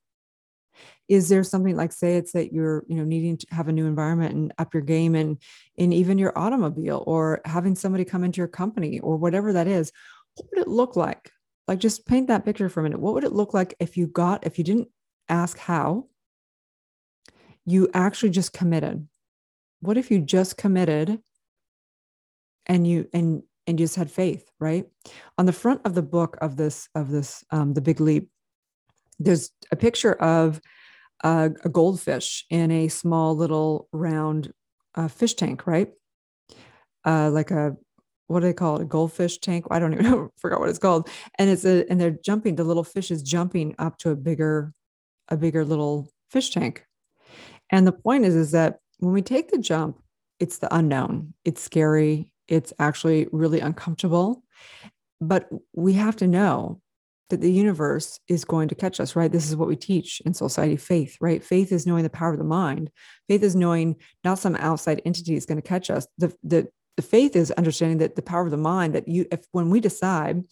Is 1.09 1.29
there 1.29 1.43
something 1.43 1.75
like, 1.75 1.91
say, 1.91 2.15
it's 2.15 2.31
that 2.31 2.53
you're, 2.53 2.83
you 2.87 2.95
know, 2.95 3.03
needing 3.03 3.37
to 3.37 3.47
have 3.51 3.67
a 3.67 3.73
new 3.73 3.85
environment 3.85 4.33
and 4.33 4.53
up 4.57 4.73
your 4.73 4.83
game 4.83 5.15
and 5.15 5.37
in 5.75 5.93
even 5.93 6.17
your 6.17 6.37
automobile 6.37 7.03
or 7.05 7.41
having 7.45 7.75
somebody 7.75 8.05
come 8.05 8.23
into 8.23 8.37
your 8.37 8.47
company 8.47 8.99
or 8.99 9.17
whatever 9.17 9.53
that 9.53 9.67
is? 9.67 9.91
What 10.35 10.49
would 10.49 10.61
it 10.61 10.67
look 10.67 10.95
like? 10.95 11.29
Like, 11.67 11.79
just 11.79 12.05
paint 12.05 12.27
that 12.27 12.45
picture 12.45 12.69
for 12.69 12.79
a 12.79 12.83
minute. 12.83 12.99
What 12.99 13.13
would 13.13 13.23
it 13.23 13.33
look 13.33 13.53
like 13.53 13.75
if 13.79 13.97
you 13.97 14.07
got, 14.07 14.45
if 14.45 14.57
you 14.57 14.63
didn't 14.63 14.87
ask 15.29 15.57
how, 15.57 16.07
you 17.65 17.89
actually 17.93 18.29
just 18.29 18.53
committed. 18.53 19.07
What 19.79 19.97
if 19.97 20.11
you 20.11 20.19
just 20.19 20.57
committed 20.57 21.19
and 22.65 22.87
you 22.87 23.07
and 23.13 23.43
and 23.67 23.79
you 23.79 23.85
just 23.85 23.95
had 23.95 24.11
faith, 24.11 24.49
right? 24.59 24.85
On 25.37 25.45
the 25.45 25.53
front 25.53 25.81
of 25.85 25.95
the 25.95 26.01
book 26.01 26.37
of 26.41 26.57
this 26.57 26.89
of 26.95 27.09
this 27.09 27.43
um, 27.51 27.73
the 27.73 27.81
Big 27.81 28.01
Leap, 28.01 28.29
there's 29.19 29.51
a 29.71 29.75
picture 29.75 30.13
of 30.13 30.61
a, 31.23 31.51
a 31.63 31.69
goldfish 31.69 32.45
in 32.49 32.71
a 32.71 32.87
small 32.87 33.35
little 33.35 33.87
round 33.91 34.53
uh, 34.95 35.07
fish 35.07 35.33
tank, 35.33 35.65
right? 35.65 35.91
Uh, 37.05 37.29
like 37.31 37.51
a 37.51 37.75
what 38.27 38.39
do 38.39 38.47
they 38.47 38.53
call 38.53 38.77
it? 38.77 38.83
A 38.83 38.85
goldfish 38.85 39.37
tank? 39.39 39.65
I 39.69 39.79
don't 39.79 39.93
even 39.93 40.05
know. 40.11 40.29
Forgot 40.37 40.59
what 40.59 40.69
it's 40.69 40.79
called. 40.79 41.09
And 41.37 41.49
it's 41.49 41.65
a 41.65 41.89
and 41.89 41.99
they're 41.99 42.11
jumping. 42.23 42.55
The 42.55 42.63
little 42.63 42.83
fish 42.83 43.11
is 43.11 43.21
jumping 43.21 43.75
up 43.79 43.97
to 43.99 44.11
a 44.11 44.15
bigger 44.15 44.73
a 45.29 45.37
bigger 45.37 45.63
little 45.65 46.09
fish 46.29 46.49
tank. 46.49 46.85
And 47.69 47.87
the 47.87 47.91
point 47.91 48.25
is, 48.25 48.35
is 48.35 48.51
that 48.51 48.79
when 48.99 49.13
we 49.13 49.21
take 49.21 49.49
the 49.49 49.57
jump, 49.57 49.99
it's 50.39 50.59
the 50.59 50.73
unknown. 50.75 51.33
It's 51.45 51.61
scary. 51.61 52.29
It's 52.47 52.73
actually 52.79 53.27
really 53.31 53.59
uncomfortable. 53.59 54.43
But 55.21 55.49
we 55.73 55.93
have 55.93 56.15
to 56.17 56.27
know 56.27 56.81
that 57.29 57.41
the 57.41 57.51
universe 57.51 58.19
is 58.27 58.45
going 58.45 58.67
to 58.67 58.75
catch 58.75 58.99
us, 58.99 59.15
right? 59.15 59.31
This 59.31 59.49
is 59.49 59.55
what 59.55 59.67
we 59.67 59.75
teach 59.75 60.21
in 60.25 60.33
Soulciety 60.33 60.79
faith, 60.79 61.17
right? 61.21 61.43
Faith 61.43 61.71
is 61.71 61.87
knowing 61.87 62.03
the 62.03 62.09
power 62.09 62.33
of 62.33 62.37
the 62.37 62.43
mind. 62.43 62.91
Faith 63.27 63.41
is 63.41 63.55
knowing 63.55 63.95
not 64.23 64.39
some 64.39 64.55
outside 64.57 65.01
entity 65.05 65.35
is 65.35 65.45
going 65.45 65.61
to 65.61 65.67
catch 65.67 65.89
us. 65.89 66.05
The, 66.17 66.35
the, 66.43 66.67
the 66.95 67.01
faith 67.01 67.35
is 67.35 67.51
understanding 67.51 67.99
that 67.99 68.15
the 68.15 68.21
power 68.21 68.43
of 68.43 68.51
the 68.51 68.57
mind, 68.57 68.93
that 68.93 69.07
you, 69.07 69.25
if 69.31 69.45
when 69.51 69.69
we 69.69 69.79
decide 69.79 70.43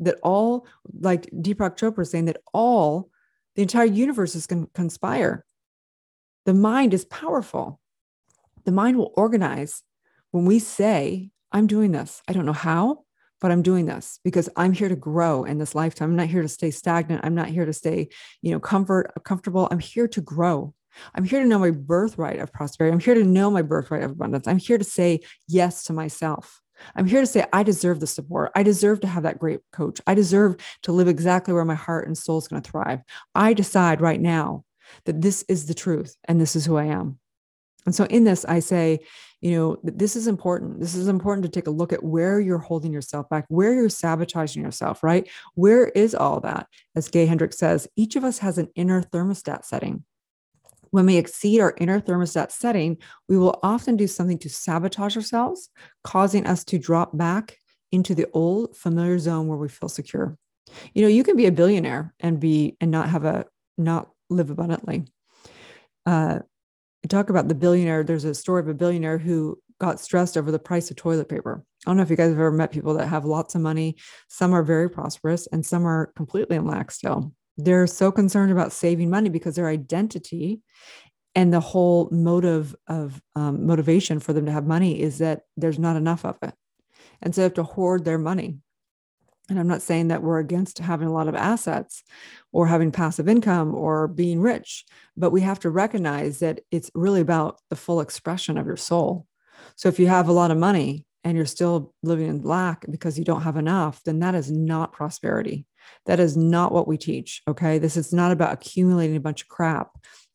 that 0.00 0.18
all, 0.22 0.66
like 1.00 1.28
Deepak 1.32 1.76
Chopra 1.76 2.02
is 2.02 2.10
saying, 2.10 2.26
that 2.26 2.40
all, 2.54 3.10
the 3.56 3.62
entire 3.62 3.84
universe 3.84 4.34
is 4.34 4.46
going 4.46 4.64
to 4.64 4.70
conspire. 4.72 5.44
The 6.44 6.54
mind 6.54 6.94
is 6.94 7.04
powerful. 7.04 7.80
The 8.64 8.72
mind 8.72 8.96
will 8.96 9.12
organize 9.16 9.82
when 10.30 10.44
we 10.44 10.58
say, 10.58 11.30
I'm 11.52 11.66
doing 11.66 11.92
this. 11.92 12.22
I 12.26 12.32
don't 12.32 12.46
know 12.46 12.52
how, 12.52 13.04
but 13.40 13.50
I'm 13.50 13.62
doing 13.62 13.86
this 13.86 14.18
because 14.24 14.48
I'm 14.56 14.72
here 14.72 14.88
to 14.88 14.96
grow 14.96 15.44
in 15.44 15.58
this 15.58 15.74
lifetime. 15.74 16.10
I'm 16.10 16.16
not 16.16 16.28
here 16.28 16.42
to 16.42 16.48
stay 16.48 16.70
stagnant. 16.70 17.24
I'm 17.24 17.34
not 17.34 17.48
here 17.48 17.66
to 17.66 17.72
stay, 17.72 18.08
you 18.40 18.52
know, 18.52 18.60
comfort, 18.60 19.12
comfortable. 19.24 19.68
I'm 19.70 19.78
here 19.78 20.08
to 20.08 20.20
grow. 20.20 20.74
I'm 21.14 21.24
here 21.24 21.40
to 21.40 21.46
know 21.46 21.58
my 21.58 21.70
birthright 21.70 22.38
of 22.38 22.52
prosperity. 22.52 22.92
I'm 22.92 23.00
here 23.00 23.14
to 23.14 23.24
know 23.24 23.50
my 23.50 23.62
birthright 23.62 24.02
of 24.02 24.12
abundance. 24.12 24.46
I'm 24.46 24.58
here 24.58 24.78
to 24.78 24.84
say 24.84 25.20
yes 25.48 25.84
to 25.84 25.92
myself. 25.92 26.60
I'm 26.94 27.06
here 27.06 27.20
to 27.20 27.26
say 27.26 27.44
I 27.52 27.62
deserve 27.62 28.00
the 28.00 28.06
support. 28.06 28.50
I 28.54 28.62
deserve 28.62 29.00
to 29.00 29.06
have 29.06 29.22
that 29.22 29.38
great 29.38 29.60
coach. 29.72 30.00
I 30.06 30.14
deserve 30.14 30.56
to 30.82 30.92
live 30.92 31.08
exactly 31.08 31.54
where 31.54 31.64
my 31.64 31.74
heart 31.74 32.06
and 32.06 32.16
soul 32.16 32.38
is 32.38 32.48
going 32.48 32.62
to 32.62 32.70
thrive. 32.70 33.00
I 33.34 33.54
decide 33.54 34.00
right 34.00 34.20
now 34.20 34.64
that 35.04 35.20
this 35.20 35.44
is 35.48 35.66
the 35.66 35.74
truth 35.74 36.16
and 36.24 36.40
this 36.40 36.56
is 36.56 36.66
who 36.66 36.76
I 36.76 36.84
am. 36.84 37.18
And 37.84 37.94
so 37.94 38.04
in 38.04 38.24
this, 38.24 38.44
I 38.44 38.60
say, 38.60 39.00
you 39.40 39.50
know, 39.50 39.76
this 39.82 40.14
is 40.14 40.28
important. 40.28 40.78
This 40.78 40.94
is 40.94 41.08
important 41.08 41.44
to 41.44 41.50
take 41.50 41.66
a 41.66 41.70
look 41.70 41.92
at 41.92 42.04
where 42.04 42.38
you're 42.38 42.58
holding 42.58 42.92
yourself 42.92 43.28
back, 43.28 43.44
where 43.48 43.74
you're 43.74 43.88
sabotaging 43.88 44.62
yourself, 44.62 45.02
right? 45.02 45.28
Where 45.54 45.86
is 45.88 46.14
all 46.14 46.38
that? 46.40 46.68
As 46.94 47.08
Gay 47.08 47.26
Hendricks 47.26 47.58
says, 47.58 47.88
each 47.96 48.14
of 48.14 48.22
us 48.22 48.38
has 48.38 48.58
an 48.58 48.68
inner 48.76 49.02
thermostat 49.02 49.64
setting. 49.64 50.04
When 50.90 51.06
we 51.06 51.16
exceed 51.16 51.60
our 51.60 51.74
inner 51.78 52.00
thermostat 52.00 52.52
setting, 52.52 52.98
we 53.28 53.36
will 53.36 53.58
often 53.62 53.96
do 53.96 54.06
something 54.06 54.38
to 54.38 54.50
sabotage 54.50 55.16
ourselves, 55.16 55.70
causing 56.04 56.46
us 56.46 56.64
to 56.66 56.78
drop 56.78 57.16
back 57.16 57.56
into 57.90 58.14
the 58.14 58.28
old 58.32 58.76
familiar 58.76 59.18
zone 59.18 59.48
where 59.48 59.58
we 59.58 59.68
feel 59.68 59.88
secure. 59.88 60.38
You 60.94 61.02
know, 61.02 61.08
you 61.08 61.24
can 61.24 61.36
be 61.36 61.46
a 61.46 61.52
billionaire 61.52 62.14
and 62.20 62.38
be 62.38 62.76
and 62.80 62.90
not 62.90 63.08
have 63.08 63.24
a 63.24 63.46
not 63.76 64.10
live 64.32 64.50
abundantly. 64.50 65.04
Uh, 66.06 66.40
talk 67.08 67.30
about 67.30 67.48
the 67.48 67.54
billionaire. 67.54 68.04
There's 68.04 68.24
a 68.24 68.34
story 68.34 68.60
of 68.60 68.68
a 68.68 68.74
billionaire 68.74 69.18
who 69.18 69.58
got 69.80 70.00
stressed 70.00 70.36
over 70.36 70.50
the 70.50 70.58
price 70.58 70.90
of 70.90 70.96
toilet 70.96 71.28
paper. 71.28 71.64
I 71.84 71.90
don't 71.90 71.96
know 71.96 72.04
if 72.04 72.10
you 72.10 72.16
guys 72.16 72.30
have 72.30 72.38
ever 72.38 72.52
met 72.52 72.70
people 72.70 72.94
that 72.94 73.08
have 73.08 73.24
lots 73.24 73.54
of 73.54 73.60
money. 73.60 73.96
Some 74.28 74.54
are 74.54 74.62
very 74.62 74.88
prosperous 74.88 75.48
and 75.48 75.66
some 75.66 75.86
are 75.86 76.12
completely 76.14 76.56
in 76.56 76.66
lack 76.66 76.90
still. 76.92 77.32
They're 77.56 77.88
so 77.88 78.12
concerned 78.12 78.52
about 78.52 78.72
saving 78.72 79.10
money 79.10 79.28
because 79.28 79.56
their 79.56 79.68
identity 79.68 80.60
and 81.34 81.52
the 81.52 81.60
whole 81.60 82.08
motive 82.12 82.76
of 82.86 83.20
um, 83.34 83.66
motivation 83.66 84.20
for 84.20 84.32
them 84.32 84.46
to 84.46 84.52
have 84.52 84.66
money 84.66 85.00
is 85.00 85.18
that 85.18 85.42
there's 85.56 85.78
not 85.78 85.96
enough 85.96 86.24
of 86.24 86.36
it. 86.42 86.54
And 87.20 87.34
so 87.34 87.40
they 87.40 87.44
have 87.44 87.54
to 87.54 87.62
hoard 87.62 88.04
their 88.04 88.18
money. 88.18 88.58
And 89.48 89.58
I'm 89.58 89.68
not 89.68 89.82
saying 89.82 90.08
that 90.08 90.22
we're 90.22 90.38
against 90.38 90.78
having 90.78 91.08
a 91.08 91.12
lot 91.12 91.28
of 91.28 91.34
assets 91.34 92.04
or 92.52 92.66
having 92.66 92.92
passive 92.92 93.28
income 93.28 93.74
or 93.74 94.08
being 94.08 94.40
rich, 94.40 94.84
but 95.16 95.30
we 95.30 95.40
have 95.40 95.58
to 95.60 95.70
recognize 95.70 96.38
that 96.38 96.60
it's 96.70 96.90
really 96.94 97.20
about 97.20 97.60
the 97.68 97.76
full 97.76 98.00
expression 98.00 98.56
of 98.56 98.66
your 98.66 98.76
soul. 98.76 99.26
So 99.76 99.88
if 99.88 99.98
you 99.98 100.06
have 100.06 100.28
a 100.28 100.32
lot 100.32 100.50
of 100.50 100.58
money 100.58 101.04
and 101.24 101.36
you're 101.36 101.46
still 101.46 101.92
living 102.02 102.28
in 102.28 102.42
lack 102.42 102.84
because 102.90 103.18
you 103.18 103.24
don't 103.24 103.42
have 103.42 103.56
enough, 103.56 104.02
then 104.04 104.20
that 104.20 104.34
is 104.34 104.50
not 104.50 104.92
prosperity. 104.92 105.66
That 106.06 106.20
is 106.20 106.36
not 106.36 106.72
what 106.72 106.86
we 106.86 106.96
teach. 106.96 107.42
Okay. 107.48 107.78
This 107.78 107.96
is 107.96 108.12
not 108.12 108.32
about 108.32 108.52
accumulating 108.52 109.16
a 109.16 109.20
bunch 109.20 109.42
of 109.42 109.48
crap 109.48 109.90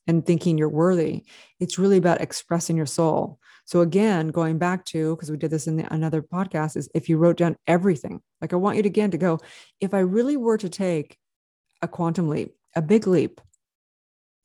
and 0.05 0.25
thinking 0.25 0.57
you're 0.57 0.69
worthy. 0.69 1.23
It's 1.59 1.79
really 1.79 1.97
about 1.97 2.21
expressing 2.21 2.77
your 2.77 2.85
soul. 2.85 3.39
So 3.67 3.81
again, 3.81 4.29
going 4.29 4.57
back 4.57 4.85
to 4.85 5.13
because 5.13 5.29
we 5.29 5.35
did 5.35 5.51
this 5.51 5.67
in 5.67 5.75
the, 5.75 5.93
another 5.93 6.21
podcast, 6.21 6.77
is 6.77 6.87
if 6.95 7.09
you 7.09 7.17
wrote 7.17 7.35
down 7.35 7.57
everything. 7.67 8.21
Like 8.41 8.53
I 8.53 8.55
want 8.55 8.77
you 8.77 8.83
to 8.83 8.87
again 8.87 9.11
to 9.11 9.17
go. 9.17 9.39
If 9.81 9.93
I 9.93 9.99
really 9.99 10.37
were 10.37 10.57
to 10.57 10.69
take 10.69 11.17
a 11.81 11.87
quantum 11.87 12.29
leap, 12.29 12.55
a 12.77 12.81
big 12.81 13.07
leap, 13.07 13.41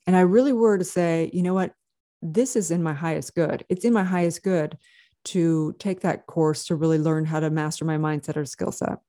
and 0.05 0.17
I 0.17 0.21
really 0.21 0.51
were 0.51 0.77
to 0.77 0.83
say, 0.83 1.31
you 1.31 1.41
know 1.41 1.53
what, 1.53 1.73
this 2.21 2.57
is 2.57 2.69
in 2.69 2.83
my 2.83 2.91
highest 2.91 3.33
good. 3.33 3.63
It's 3.69 3.85
in 3.85 3.93
my 3.93 4.03
highest 4.03 4.43
good 4.43 4.77
to 5.25 5.73
take 5.79 6.01
that 6.01 6.27
course 6.27 6.65
to 6.65 6.75
really 6.75 6.99
learn 6.99 7.23
how 7.23 7.39
to 7.39 7.49
master 7.49 7.85
my 7.85 7.97
mindset 7.97 8.35
or 8.35 8.43
skill 8.43 8.73
set. 8.73 8.99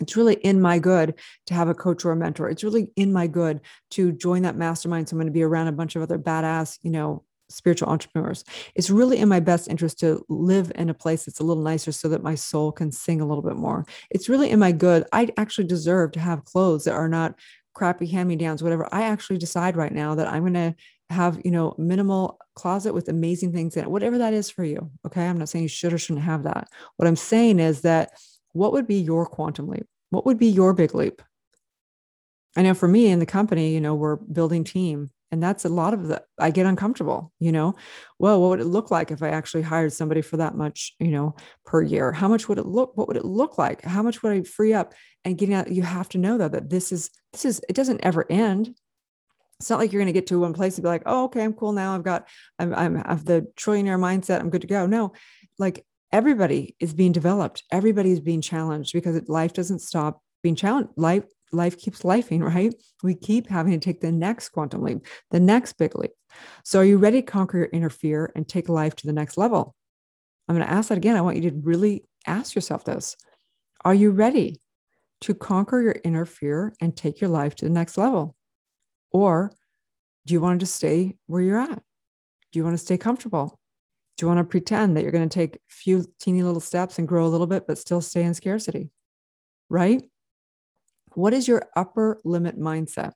It's 0.00 0.16
really 0.16 0.36
in 0.36 0.62
my 0.62 0.78
good 0.78 1.20
to 1.48 1.54
have 1.54 1.68
a 1.68 1.74
coach 1.74 2.06
or 2.06 2.12
a 2.12 2.16
mentor. 2.16 2.48
It's 2.48 2.64
really 2.64 2.90
in 2.96 3.12
my 3.12 3.26
good 3.26 3.60
to 3.90 4.12
join 4.12 4.42
that 4.42 4.56
mastermind. 4.56 5.10
So 5.10 5.14
I'm 5.14 5.18
going 5.18 5.26
to 5.26 5.32
be 5.32 5.42
around 5.42 5.68
a 5.68 5.72
bunch 5.72 5.94
of 5.94 6.00
other 6.00 6.18
badass, 6.18 6.78
you 6.80 6.90
know, 6.90 7.24
spiritual 7.52 7.88
entrepreneurs. 7.88 8.44
It's 8.74 8.90
really 8.90 9.18
in 9.18 9.28
my 9.28 9.40
best 9.40 9.68
interest 9.68 10.00
to 10.00 10.24
live 10.28 10.72
in 10.74 10.88
a 10.88 10.94
place 10.94 11.24
that's 11.24 11.40
a 11.40 11.44
little 11.44 11.62
nicer 11.62 11.92
so 11.92 12.08
that 12.08 12.22
my 12.22 12.34
soul 12.34 12.72
can 12.72 12.90
sing 12.90 13.20
a 13.20 13.26
little 13.26 13.42
bit 13.42 13.56
more. 13.56 13.84
It's 14.10 14.28
really 14.28 14.50
in 14.50 14.58
my 14.58 14.72
good. 14.72 15.04
I 15.12 15.30
actually 15.36 15.66
deserve 15.66 16.12
to 16.12 16.20
have 16.20 16.44
clothes 16.44 16.84
that 16.84 16.94
are 16.94 17.08
not 17.08 17.38
crappy 17.74 18.06
hand-me-downs, 18.06 18.62
whatever. 18.62 18.88
I 18.92 19.02
actually 19.04 19.38
decide 19.38 19.76
right 19.76 19.92
now 19.92 20.14
that 20.14 20.28
I'm 20.28 20.42
going 20.42 20.54
to 20.54 20.74
have, 21.08 21.40
you 21.44 21.50
know, 21.50 21.74
minimal 21.78 22.38
closet 22.54 22.92
with 22.94 23.08
amazing 23.08 23.52
things 23.52 23.76
in 23.76 23.84
it, 23.84 23.90
whatever 23.90 24.18
that 24.18 24.34
is 24.34 24.50
for 24.50 24.64
you. 24.64 24.90
Okay. 25.06 25.26
I'm 25.26 25.38
not 25.38 25.48
saying 25.48 25.62
you 25.62 25.68
should 25.68 25.92
or 25.92 25.98
shouldn't 25.98 26.24
have 26.24 26.42
that. 26.42 26.68
What 26.96 27.08
I'm 27.08 27.16
saying 27.16 27.60
is 27.60 27.82
that 27.82 28.12
what 28.52 28.72
would 28.72 28.86
be 28.86 29.00
your 29.00 29.26
quantum 29.26 29.68
leap? 29.68 29.86
What 30.10 30.26
would 30.26 30.38
be 30.38 30.48
your 30.48 30.74
big 30.74 30.94
leap? 30.94 31.22
I 32.56 32.62
know 32.62 32.74
for 32.74 32.88
me 32.88 33.06
in 33.06 33.18
the 33.18 33.26
company, 33.26 33.72
you 33.72 33.80
know, 33.80 33.94
we're 33.94 34.16
building 34.16 34.64
team 34.64 35.10
and 35.32 35.42
that's 35.42 35.64
a 35.64 35.68
lot 35.68 35.94
of 35.94 36.06
the 36.06 36.22
i 36.38 36.50
get 36.50 36.66
uncomfortable 36.66 37.32
you 37.40 37.50
know? 37.50 37.74
Well 38.18 38.40
what 38.40 38.50
would 38.50 38.60
it 38.60 38.66
look 38.66 38.90
like 38.90 39.10
if 39.10 39.22
i 39.22 39.28
actually 39.28 39.62
hired 39.62 39.92
somebody 39.92 40.22
for 40.22 40.36
that 40.36 40.54
much 40.54 40.94
you 41.00 41.10
know 41.10 41.34
per 41.64 41.82
year? 41.82 42.12
How 42.12 42.28
much 42.28 42.48
would 42.48 42.58
it 42.58 42.66
look 42.66 42.96
what 42.96 43.08
would 43.08 43.16
it 43.16 43.24
look 43.24 43.58
like? 43.58 43.82
How 43.82 44.02
much 44.02 44.22
would 44.22 44.32
i 44.32 44.42
free 44.42 44.74
up? 44.74 44.94
And 45.24 45.36
getting 45.36 45.54
out 45.54 45.72
you 45.72 45.82
have 45.82 46.08
to 46.10 46.18
know 46.18 46.38
though 46.38 46.48
that 46.48 46.70
this 46.70 46.92
is 46.92 47.10
this 47.32 47.44
is 47.44 47.60
it 47.68 47.74
doesn't 47.74 48.04
ever 48.04 48.26
end. 48.30 48.74
It's 49.58 49.70
not 49.70 49.78
like 49.78 49.92
you're 49.92 50.00
going 50.00 50.12
to 50.12 50.20
get 50.20 50.26
to 50.26 50.40
one 50.40 50.52
place 50.52 50.76
and 50.76 50.82
be 50.82 50.88
like 50.88 51.02
oh 51.06 51.24
okay 51.24 51.42
i'm 51.42 51.54
cool 51.54 51.72
now. 51.72 51.94
I've 51.94 52.04
got 52.04 52.28
i'm 52.58 52.74
i'm 52.74 52.94
have 52.96 53.24
the 53.24 53.46
trillionaire 53.56 53.98
mindset. 53.98 54.40
I'm 54.40 54.50
good 54.50 54.62
to 54.62 54.66
go. 54.66 54.86
No 54.86 55.12
like 55.58 55.84
everybody 56.12 56.76
is 56.78 56.92
being 56.92 57.12
developed. 57.12 57.64
Everybody 57.70 58.12
is 58.12 58.20
being 58.20 58.42
challenged 58.42 58.92
because 58.92 59.28
life 59.28 59.52
doesn't 59.52 59.80
stop 59.80 60.22
being 60.42 60.56
challenged. 60.56 60.90
Life 60.96 61.24
life 61.52 61.78
keeps 61.78 62.02
lifing, 62.02 62.42
right? 62.42 62.74
We 63.02 63.14
keep 63.14 63.48
having 63.48 63.72
to 63.72 63.78
take 63.78 64.00
the 64.00 64.12
next 64.12 64.50
quantum 64.50 64.82
leap, 64.82 65.06
the 65.30 65.40
next 65.40 65.74
big 65.74 65.96
leap. 65.96 66.12
So, 66.64 66.80
are 66.80 66.84
you 66.84 66.98
ready 66.98 67.20
to 67.20 67.26
conquer 67.26 67.58
your 67.58 67.68
inner 67.72 67.90
fear 67.90 68.32
and 68.34 68.48
take 68.48 68.68
life 68.68 68.96
to 68.96 69.06
the 69.06 69.12
next 69.12 69.36
level? 69.36 69.74
I'm 70.48 70.56
going 70.56 70.66
to 70.66 70.72
ask 70.72 70.88
that 70.88 70.98
again. 70.98 71.16
I 71.16 71.20
want 71.20 71.36
you 71.36 71.50
to 71.50 71.56
really 71.62 72.04
ask 72.26 72.54
yourself 72.54 72.84
this 72.84 73.16
Are 73.84 73.94
you 73.94 74.10
ready 74.10 74.60
to 75.22 75.34
conquer 75.34 75.80
your 75.80 75.96
inner 76.04 76.26
fear 76.26 76.74
and 76.80 76.96
take 76.96 77.20
your 77.20 77.30
life 77.30 77.54
to 77.56 77.64
the 77.64 77.70
next 77.70 77.96
level? 77.96 78.34
Or 79.12 79.52
do 80.26 80.34
you 80.34 80.40
want 80.40 80.58
to 80.58 80.66
just 80.66 80.76
stay 80.76 81.16
where 81.26 81.42
you're 81.42 81.60
at? 81.60 81.82
Do 82.50 82.58
you 82.58 82.64
want 82.64 82.74
to 82.74 82.84
stay 82.84 82.98
comfortable? 82.98 83.58
Do 84.16 84.24
you 84.24 84.28
want 84.28 84.38
to 84.38 84.44
pretend 84.44 84.96
that 84.96 85.02
you're 85.02 85.12
going 85.12 85.28
to 85.28 85.34
take 85.34 85.56
a 85.56 85.58
few 85.68 86.04
teeny 86.20 86.42
little 86.42 86.60
steps 86.60 86.98
and 86.98 87.08
grow 87.08 87.26
a 87.26 87.28
little 87.28 87.46
bit, 87.46 87.66
but 87.66 87.78
still 87.78 88.00
stay 88.00 88.22
in 88.22 88.34
scarcity? 88.34 88.90
Right? 89.68 90.02
What 91.14 91.32
is 91.32 91.48
your 91.48 91.68
upper 91.76 92.20
limit 92.24 92.58
mindset? 92.58 93.12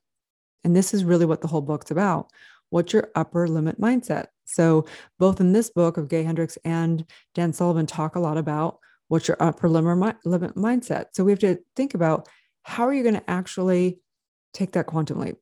And 0.63 0.75
this 0.75 0.93
is 0.93 1.03
really 1.03 1.25
what 1.25 1.41
the 1.41 1.47
whole 1.47 1.61
book's 1.61 1.91
about. 1.91 2.29
What's 2.69 2.93
your 2.93 3.09
upper 3.15 3.47
limit 3.47 3.79
mindset? 3.79 4.27
So, 4.45 4.85
both 5.19 5.39
in 5.39 5.53
this 5.53 5.69
book 5.69 5.97
of 5.97 6.09
Gay 6.09 6.23
Hendricks 6.23 6.57
and 6.65 7.05
Dan 7.33 7.53
Sullivan 7.53 7.85
talk 7.85 8.15
a 8.15 8.19
lot 8.19 8.37
about 8.37 8.79
what's 9.07 9.27
your 9.27 9.37
upper 9.39 9.69
limit 9.69 10.17
mindset. 10.23 11.05
So, 11.13 11.23
we 11.23 11.31
have 11.31 11.39
to 11.39 11.59
think 11.75 11.93
about 11.93 12.27
how 12.63 12.85
are 12.85 12.93
you 12.93 13.03
going 13.03 13.15
to 13.15 13.29
actually 13.29 13.99
take 14.53 14.73
that 14.73 14.87
quantum 14.87 15.19
leap? 15.19 15.37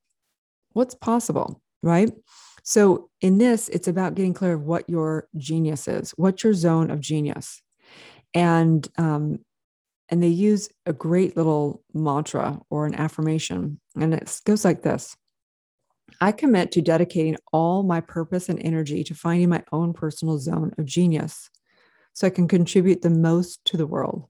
What's 0.74 0.96
possible, 0.96 1.62
right? 1.82 2.12
So, 2.64 3.10
in 3.22 3.38
this, 3.38 3.70
it's 3.70 3.88
about 3.88 4.16
getting 4.16 4.34
clear 4.34 4.54
of 4.54 4.64
what 4.64 4.90
your 4.90 5.28
genius 5.38 5.88
is, 5.88 6.12
what's 6.18 6.44
your 6.44 6.54
zone 6.54 6.92
of 6.92 7.00
genius. 7.00 7.62
And 8.34 8.88
um, 8.98 9.45
and 10.10 10.22
they 10.22 10.28
use 10.28 10.70
a 10.86 10.94
great 10.94 11.36
little 11.36 11.84
mantra 11.94 12.60
or 12.70 12.86
an 12.86 12.96
affirmation. 12.96 13.80
And 14.00 14.14
it 14.14 14.42
goes 14.46 14.64
like 14.64 14.82
this 14.82 15.16
I 16.22 16.32
commit 16.32 16.72
to 16.74 16.82
dedicating 16.82 17.38
all 17.52 17.84
my 17.84 18.02
purpose 18.02 18.50
and 18.50 18.60
energy 18.60 19.04
to 19.04 19.16
finding 19.16 19.50
my 19.50 19.64
own 19.72 19.94
personal 19.94 20.38
zone 20.38 20.74
of 20.78 20.86
genius 20.86 21.50
so 22.14 22.28
I 22.28 22.30
can 22.30 22.48
contribute 22.48 23.02
the 23.02 23.10
most 23.10 23.66
to 23.66 23.78
the 23.78 23.88
world. 23.88 24.28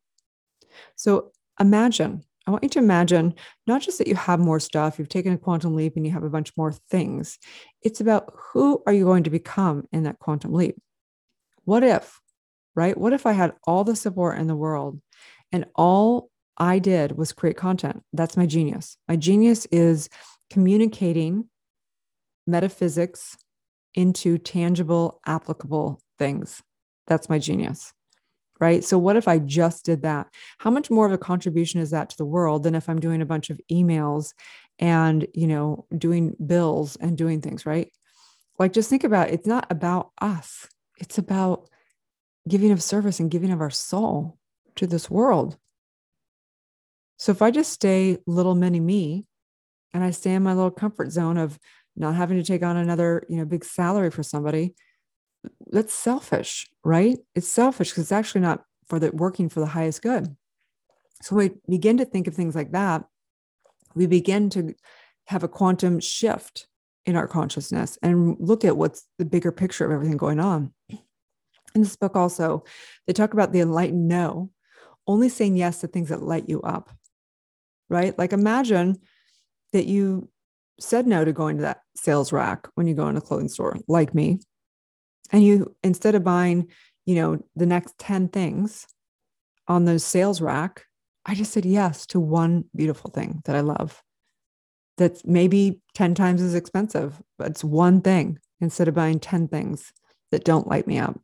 So 0.96 1.32
imagine, 1.60 2.24
I 2.48 2.52
want 2.52 2.64
you 2.64 2.70
to 2.70 2.80
imagine 2.80 3.36
not 3.68 3.82
just 3.82 3.98
that 3.98 4.08
you 4.08 4.16
have 4.16 4.40
more 4.40 4.60
stuff, 4.60 4.98
you've 4.98 5.10
taken 5.10 5.34
a 5.34 5.38
quantum 5.38 5.76
leap 5.76 5.96
and 5.96 6.06
you 6.06 6.12
have 6.12 6.24
a 6.24 6.30
bunch 6.30 6.52
more 6.58 6.74
things. 6.90 7.38
It's 7.82 8.02
about 8.02 8.34
who 8.36 8.82
are 8.88 8.94
you 8.94 9.06
going 9.06 9.24
to 9.24 9.30
become 9.30 9.88
in 9.92 10.04
that 10.04 10.20
quantum 10.20 10.54
leap? 10.54 10.76
What 11.64 11.84
if, 11.84 12.20
right? 12.76 12.98
What 12.98 13.14
if 13.14 13.26
I 13.26 13.34
had 13.34 13.54
all 13.66 13.84
the 13.84 13.96
support 13.96 14.38
in 14.38 14.48
the 14.48 14.56
world 14.56 15.02
and 15.52 15.66
all 15.76 16.30
I 16.58 16.80
did 16.80 17.18
was 17.18 17.34
create 17.34 17.58
content. 17.58 18.04
That's 18.14 18.38
my 18.38 18.46
genius. 18.46 18.98
My 19.08 19.16
genius 19.16 19.66
is 19.68 20.10
communicating 20.50 21.50
metaphysics 22.48 23.38
into 23.94 24.38
tangible, 24.38 25.20
applicable 25.26 26.00
things. 26.18 26.62
That's 27.08 27.30
my 27.30 27.40
genius. 27.40 27.94
Right. 28.58 28.86
So, 28.86 28.98
what 28.98 29.18
if 29.18 29.28
I 29.28 29.40
just 29.40 29.84
did 29.84 30.04
that? 30.04 30.28
How 30.60 30.70
much 30.70 30.90
more 30.90 31.06
of 31.06 31.12
a 31.12 31.18
contribution 31.18 31.82
is 31.82 31.92
that 31.92 32.10
to 32.12 32.18
the 32.18 32.26
world 32.26 32.64
than 32.64 32.74
if 32.74 32.88
I'm 32.88 33.02
doing 33.02 33.22
a 33.22 33.26
bunch 33.26 33.50
of 33.50 33.60
emails 33.70 34.32
and, 34.80 35.28
you 35.34 35.46
know, 35.46 35.86
doing 35.98 36.38
bills 36.46 36.96
and 36.96 37.18
doing 37.18 37.42
things, 37.42 37.66
right? 37.66 37.92
Like, 38.58 38.72
just 38.72 38.90
think 38.90 39.04
about 39.04 39.28
it. 39.28 39.34
it's 39.34 39.48
not 39.48 39.68
about 39.70 40.12
us, 40.22 40.70
it's 41.00 41.18
about 41.18 41.70
giving 42.48 42.72
of 42.72 42.82
service 42.82 43.20
and 43.20 43.30
giving 43.30 43.52
of 43.52 43.60
our 43.60 43.70
soul 43.70 44.38
to 44.76 44.88
this 44.88 45.10
world. 45.10 45.58
So, 47.18 47.32
if 47.32 47.42
I 47.42 47.52
just 47.52 47.72
stay 47.72 48.18
little 48.28 48.56
mini 48.56 48.80
me 48.80 49.26
and 49.94 50.04
I 50.04 50.12
stay 50.12 50.34
in 50.34 50.44
my 50.44 50.54
little 50.54 50.72
comfort 50.72 51.12
zone 51.12 51.38
of 51.38 51.58
not 51.96 52.16
having 52.16 52.38
to 52.38 52.44
take 52.44 52.64
on 52.64 52.78
another, 52.78 53.26
you 53.30 53.38
know, 53.38 53.46
big 53.46 53.64
salary 53.64 54.12
for 54.12 54.24
somebody, 54.24 54.76
that's 55.72 55.94
selfish, 55.94 56.68
right? 56.84 57.18
It's 57.36 57.48
selfish 57.48 57.92
because 57.92 58.04
it's 58.04 58.12
actually 58.12 58.42
not 58.42 58.64
for 58.88 59.00
the 59.00 59.12
working 59.12 59.50
for 59.50 59.62
the 59.62 59.66
highest 59.66 60.02
good. 60.02 60.36
So 61.22 61.36
we 61.36 61.52
begin 61.68 61.98
to 61.98 62.06
think 62.06 62.28
of 62.28 62.36
things 62.36 62.56
like 62.56 62.72
that. 62.72 63.06
We 63.96 64.06
begin 64.06 64.50
to 64.52 64.76
have 65.28 65.44
a 65.44 65.48
quantum 65.48 66.00
shift 66.00 66.68
in 67.06 67.16
our 67.16 67.28
consciousness 67.28 67.98
and 68.02 68.36
look 68.40 68.66
at 68.66 68.78
what's 68.78 69.08
the 69.18 69.26
bigger 69.26 69.52
picture 69.52 69.86
of 69.86 69.92
everything 69.92 70.18
going 70.18 70.40
on. 70.40 70.74
In 70.90 71.82
this 71.82 71.96
book, 71.96 72.16
also, 72.16 72.64
they 73.06 73.14
talk 73.14 73.34
about 73.34 73.52
the 73.52 73.60
enlightened 73.60 74.08
no, 74.08 74.50
only 75.08 75.30
saying 75.30 75.58
yes 75.58 75.82
to 75.82 75.88
things 75.88 76.10
that 76.10 76.24
light 76.24 76.50
you 76.50 76.62
up, 76.62 76.90
right? 77.90 78.18
Like 78.18 78.34
imagine 78.34 78.98
that 79.74 79.86
you 79.86 80.30
said 80.80 81.08
no 81.08 81.24
to 81.24 81.34
going 81.34 81.58
to 81.58 81.64
that 81.64 81.82
sales 81.96 82.32
rack 82.32 82.68
when 82.76 82.88
you 82.88 82.94
go 82.94 83.08
in 83.08 83.18
a 83.18 83.22
clothing 83.22 83.50
store, 83.50 83.78
like 83.88 84.14
me, 84.14 84.40
and 85.32 85.44
you 85.44 85.76
instead 85.84 86.16
of 86.16 86.24
buying, 86.24 86.68
you 87.06 87.16
know, 87.16 87.40
the 87.56 87.66
next 87.66 87.98
10 87.98 88.30
things 88.30 88.88
on 89.68 89.86
the 89.86 90.00
sales 90.00 90.42
rack, 90.42 90.86
I 91.26 91.36
just 91.36 91.52
said 91.52 91.66
yes 91.66 92.06
to 92.08 92.20
one 92.20 92.66
beautiful 92.76 93.10
thing 93.10 93.42
that 93.46 93.56
I 93.56 93.62
love. 93.62 94.02
That's 94.98 95.26
maybe 95.26 95.82
10 95.96 96.16
times 96.16 96.42
as 96.42 96.56
expensive, 96.56 97.22
but 97.38 97.52
it's 97.52 97.64
one 97.64 98.02
thing 98.02 98.40
instead 98.62 98.88
of 98.88 98.94
buying 98.94 99.20
10 99.20 99.48
things 99.48 99.92
that 100.32 100.46
don't 100.46 100.68
light 100.68 100.88
me 100.88 101.00
up. 101.00 101.20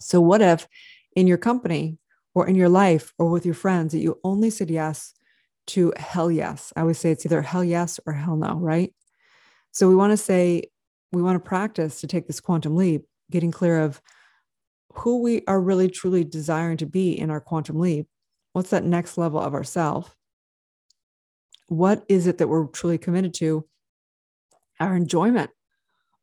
So, 0.00 0.20
what 0.20 0.42
if 0.42 0.66
in 1.14 1.26
your 1.26 1.38
company 1.38 1.98
or 2.34 2.46
in 2.46 2.54
your 2.54 2.68
life 2.68 3.12
or 3.18 3.30
with 3.30 3.44
your 3.44 3.54
friends 3.54 3.92
that 3.92 4.00
you 4.00 4.18
only 4.24 4.50
said 4.50 4.70
yes 4.70 5.14
to 5.68 5.92
hell 5.96 6.30
yes. 6.30 6.72
I 6.76 6.80
always 6.80 6.98
say 6.98 7.10
it's 7.10 7.24
either 7.26 7.42
hell 7.42 7.64
yes 7.64 8.00
or 8.06 8.12
hell 8.12 8.36
no, 8.36 8.54
right? 8.54 8.92
So 9.70 9.88
we 9.88 9.94
want 9.94 10.12
to 10.12 10.16
say, 10.16 10.64
we 11.12 11.22
want 11.22 11.42
to 11.42 11.48
practice 11.48 12.00
to 12.00 12.06
take 12.06 12.26
this 12.26 12.40
quantum 12.40 12.76
leap, 12.76 13.02
getting 13.30 13.50
clear 13.50 13.80
of 13.80 14.00
who 14.94 15.22
we 15.22 15.42
are 15.46 15.60
really 15.60 15.88
truly 15.88 16.24
desiring 16.24 16.76
to 16.78 16.86
be 16.86 17.18
in 17.18 17.30
our 17.30 17.40
quantum 17.40 17.78
leap. 17.78 18.06
What's 18.52 18.70
that 18.70 18.84
next 18.84 19.16
level 19.16 19.40
of 19.40 19.54
ourself? 19.54 20.14
What 21.68 22.04
is 22.08 22.26
it 22.26 22.38
that 22.38 22.48
we're 22.48 22.66
truly 22.66 22.98
committed 22.98 23.32
to? 23.34 23.66
Our 24.80 24.96
enjoyment, 24.96 25.50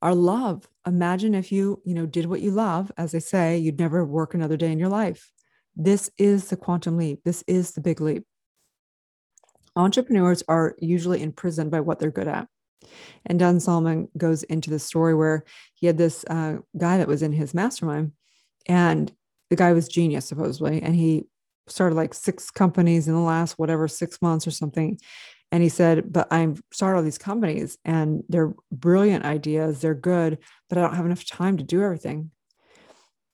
our 0.02 0.14
love. 0.14 0.68
Imagine 0.86 1.34
if 1.34 1.52
you, 1.52 1.82
you 1.86 1.96
know, 1.96 2.06
did 2.06 2.26
what 2.28 2.42
you 2.42 2.52
love, 2.52 2.92
as 2.98 3.12
they 3.12 3.20
say, 3.20 3.58
you'd 3.58 3.80
never 3.80 4.06
work 4.06 4.34
another 4.34 4.58
day 4.58 4.72
in 4.72 4.80
your 4.80 4.90
life. 4.90 5.32
This 5.80 6.12
is 6.18 6.50
the 6.50 6.58
quantum 6.58 6.98
leap. 6.98 7.22
This 7.24 7.44
is 7.48 7.72
the 7.72 7.82
big 7.82 8.02
leap 8.02 8.26
entrepreneurs 9.80 10.44
are 10.48 10.76
usually 10.80 11.24
imprisoned 11.24 11.72
by 11.72 11.80
what 11.80 12.00
they're 12.00 12.12
good 12.12 12.28
at. 12.28 12.48
And 13.26 13.40
Dan 13.40 13.60
Sullivan 13.60 14.08
goes 14.18 14.44
into 14.44 14.70
the 14.70 14.80
story 14.80 15.14
where 15.16 15.44
he 15.74 15.88
had 15.88 15.98
this 15.98 16.24
uh, 16.30 16.58
guy 16.78 16.98
that 16.98 17.08
was 17.08 17.22
in 17.22 17.32
his 17.32 17.54
mastermind, 17.54 18.14
and 18.68 19.12
the 19.50 19.56
guy 19.56 19.74
was 19.74 19.88
genius 19.88 20.26
supposedly, 20.26 20.82
and 20.82 20.96
he 20.96 21.26
started 21.68 21.96
like 21.96 22.14
six 22.14 22.50
companies 22.50 23.08
in 23.08 23.14
the 23.14 23.20
last 23.20 23.60
whatever 23.60 23.88
six 23.88 24.22
months 24.22 24.48
or 24.48 24.52
something. 24.52 25.00
And 25.52 25.62
he 25.64 25.70
said, 25.70 26.12
"But 26.12 26.28
I'm 26.32 26.62
started 26.72 26.98
all 26.98 27.04
these 27.04 27.18
companies, 27.18 27.78
and 27.84 28.24
they're 28.30 28.54
brilliant 28.72 29.26
ideas, 29.26 29.82
they're 29.82 29.96
good, 29.96 30.40
but 30.70 30.78
I 30.78 30.82
don't 30.82 30.96
have 30.96 31.06
enough 31.06 31.26
time 31.26 31.58
to 31.58 31.64
do 31.64 31.82
everything." 31.84 32.32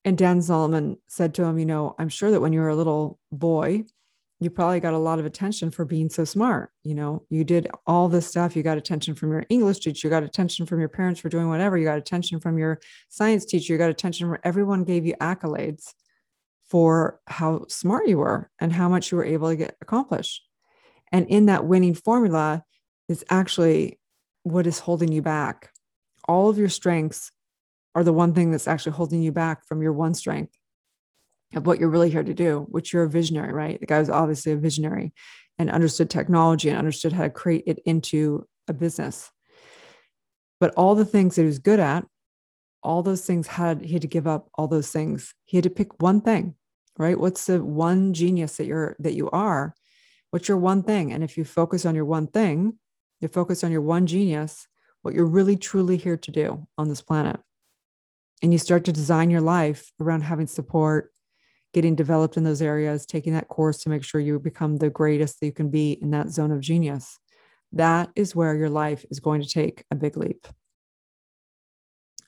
And 0.05 0.17
Dan 0.17 0.41
Sullivan 0.41 0.97
said 1.07 1.33
to 1.33 1.43
him, 1.43 1.57
"You 1.57 1.65
know, 1.65 1.95
I'm 1.99 2.09
sure 2.09 2.31
that 2.31 2.39
when 2.39 2.53
you 2.53 2.61
were 2.61 2.69
a 2.69 2.75
little 2.75 3.19
boy, 3.31 3.85
you 4.39 4.49
probably 4.49 4.79
got 4.79 4.93
a 4.93 4.99
lot 4.99 5.17
of 5.17 5.25
attention 5.25 5.71
for 5.71 5.85
being 5.85 6.09
so 6.09 6.25
smart. 6.25 6.71
You 6.83 6.93
know, 6.93 7.23
you 7.29 7.43
did 7.43 7.67
all 7.87 8.09
this 8.09 8.27
stuff. 8.27 8.55
You 8.55 8.63
got 8.63 8.77
attention 8.77 9.15
from 9.15 9.31
your 9.31 9.45
English 9.49 9.79
teacher, 9.79 10.07
you 10.07 10.09
got 10.09 10.23
attention 10.23 10.65
from 10.65 10.79
your 10.79 10.89
parents 10.89 11.19
for 11.19 11.29
doing 11.29 11.47
whatever, 11.49 11.77
you 11.77 11.85
got 11.85 11.97
attention 11.97 12.39
from 12.39 12.57
your 12.57 12.79
science 13.09 13.45
teacher, 13.45 13.73
you 13.73 13.79
got 13.79 13.89
attention 13.89 14.29
from 14.29 14.37
everyone 14.43 14.83
gave 14.83 15.05
you 15.05 15.15
accolades 15.21 15.93
for 16.65 17.19
how 17.27 17.65
smart 17.67 18.07
you 18.07 18.17
were 18.17 18.51
and 18.59 18.73
how 18.73 18.89
much 18.89 19.11
you 19.11 19.17
were 19.17 19.25
able 19.25 19.49
to 19.49 19.55
get 19.55 19.77
accomplished. 19.81 20.43
And 21.11 21.27
in 21.27 21.45
that 21.45 21.65
winning 21.65 21.93
formula 21.93 22.63
is 23.07 23.23
actually 23.29 23.99
what 24.43 24.67
is 24.67 24.79
holding 24.79 25.11
you 25.11 25.21
back. 25.21 25.71
All 26.27 26.49
of 26.49 26.57
your 26.57 26.69
strengths 26.69 27.31
are 27.95 28.03
the 28.03 28.13
one 28.13 28.33
thing 28.33 28.51
that's 28.51 28.67
actually 28.67 28.91
holding 28.91 29.23
you 29.23 29.31
back 29.31 29.65
from 29.65 29.81
your 29.81 29.93
one 29.93 30.13
strength 30.13 30.53
of 31.55 31.65
what 31.65 31.79
you're 31.79 31.89
really 31.89 32.09
here 32.09 32.23
to 32.23 32.33
do, 32.33 32.67
which 32.69 32.91
you're 32.91 33.03
a 33.03 33.09
visionary, 33.09 33.53
right? 33.53 33.79
The 33.79 33.85
guy 33.85 33.99
was 33.99 34.09
obviously 34.09 34.51
a 34.51 34.57
visionary 34.57 35.13
and 35.57 35.71
understood 35.71 36.09
technology 36.09 36.69
and 36.69 36.77
understood 36.77 37.13
how 37.13 37.23
to 37.23 37.29
create 37.29 37.63
it 37.65 37.79
into 37.85 38.45
a 38.67 38.73
business. 38.73 39.31
But 40.59 40.73
all 40.75 40.95
the 40.95 41.05
things 41.05 41.35
that 41.35 41.43
he 41.43 41.47
was 41.47 41.59
good 41.59 41.79
at, 41.79 42.05
all 42.83 43.01
those 43.01 43.25
things 43.25 43.47
had 43.47 43.81
he 43.81 43.93
had 43.93 44.01
to 44.01 44.07
give 44.07 44.27
up 44.27 44.49
all 44.55 44.67
those 44.67 44.91
things. 44.91 45.33
He 45.45 45.57
had 45.57 45.63
to 45.63 45.69
pick 45.69 46.01
one 46.01 46.21
thing, 46.21 46.55
right? 46.97 47.19
What's 47.19 47.45
the 47.45 47.63
one 47.63 48.13
genius 48.13 48.57
that 48.57 48.65
you're 48.65 48.95
that 48.99 49.15
you 49.15 49.29
are? 49.31 49.73
What's 50.31 50.47
your 50.47 50.57
one 50.57 50.83
thing? 50.83 51.13
And 51.13 51.23
if 51.23 51.37
you 51.37 51.45
focus 51.45 51.85
on 51.85 51.95
your 51.95 52.05
one 52.05 52.27
thing, 52.27 52.77
you 53.21 53.27
focus 53.27 53.63
on 53.63 53.71
your 53.71 53.81
one 53.81 54.05
genius, 54.05 54.67
what 55.01 55.13
you're 55.13 55.25
really 55.25 55.55
truly 55.55 55.97
here 55.97 56.17
to 56.17 56.31
do 56.31 56.67
on 56.77 56.89
this 56.89 57.01
planet. 57.01 57.39
And 58.45 58.53
you 58.53 58.59
start 58.59 58.85
to 58.85 58.91
design 58.91 59.31
your 59.31 59.41
life 59.41 59.91
around 59.99 60.21
having 60.21 60.45
support, 60.45 61.11
getting 61.73 61.95
developed 61.95 62.37
in 62.37 62.43
those 62.43 62.61
areas, 62.61 63.03
taking 63.03 63.33
that 63.33 63.47
course 63.47 63.79
to 63.79 63.89
make 63.89 64.03
sure 64.03 64.21
you 64.21 64.37
become 64.37 64.77
the 64.77 64.91
greatest 64.91 65.39
that 65.39 65.47
you 65.47 65.51
can 65.51 65.71
be 65.71 65.93
in 65.93 66.11
that 66.11 66.29
zone 66.29 66.51
of 66.51 66.59
genius. 66.59 67.17
That 67.71 68.11
is 68.15 68.35
where 68.35 68.53
your 68.53 68.69
life 68.69 69.03
is 69.09 69.19
going 69.19 69.41
to 69.41 69.49
take 69.49 69.83
a 69.89 69.95
big 69.95 70.15
leap. 70.15 70.45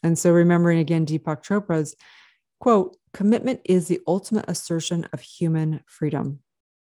And 0.02 0.18
so, 0.18 0.32
remembering 0.32 0.80
again 0.80 1.06
Deepak 1.06 1.44
Chopra's 1.46 1.96
quote, 2.60 2.98
commitment 3.14 3.62
is 3.64 3.88
the 3.88 4.02
ultimate 4.08 4.46
assertion 4.48 5.08
of 5.14 5.22
human 5.22 5.82
freedom. 5.86 6.40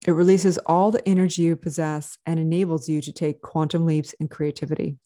It 0.07 0.13
releases 0.13 0.57
all 0.65 0.89
the 0.89 1.07
energy 1.07 1.43
you 1.43 1.55
possess 1.55 2.17
and 2.25 2.39
enables 2.39 2.89
you 2.89 3.01
to 3.01 3.13
take 3.13 3.43
quantum 3.43 3.85
leaps 3.85 4.13
in 4.13 4.29
creativity. 4.29 4.97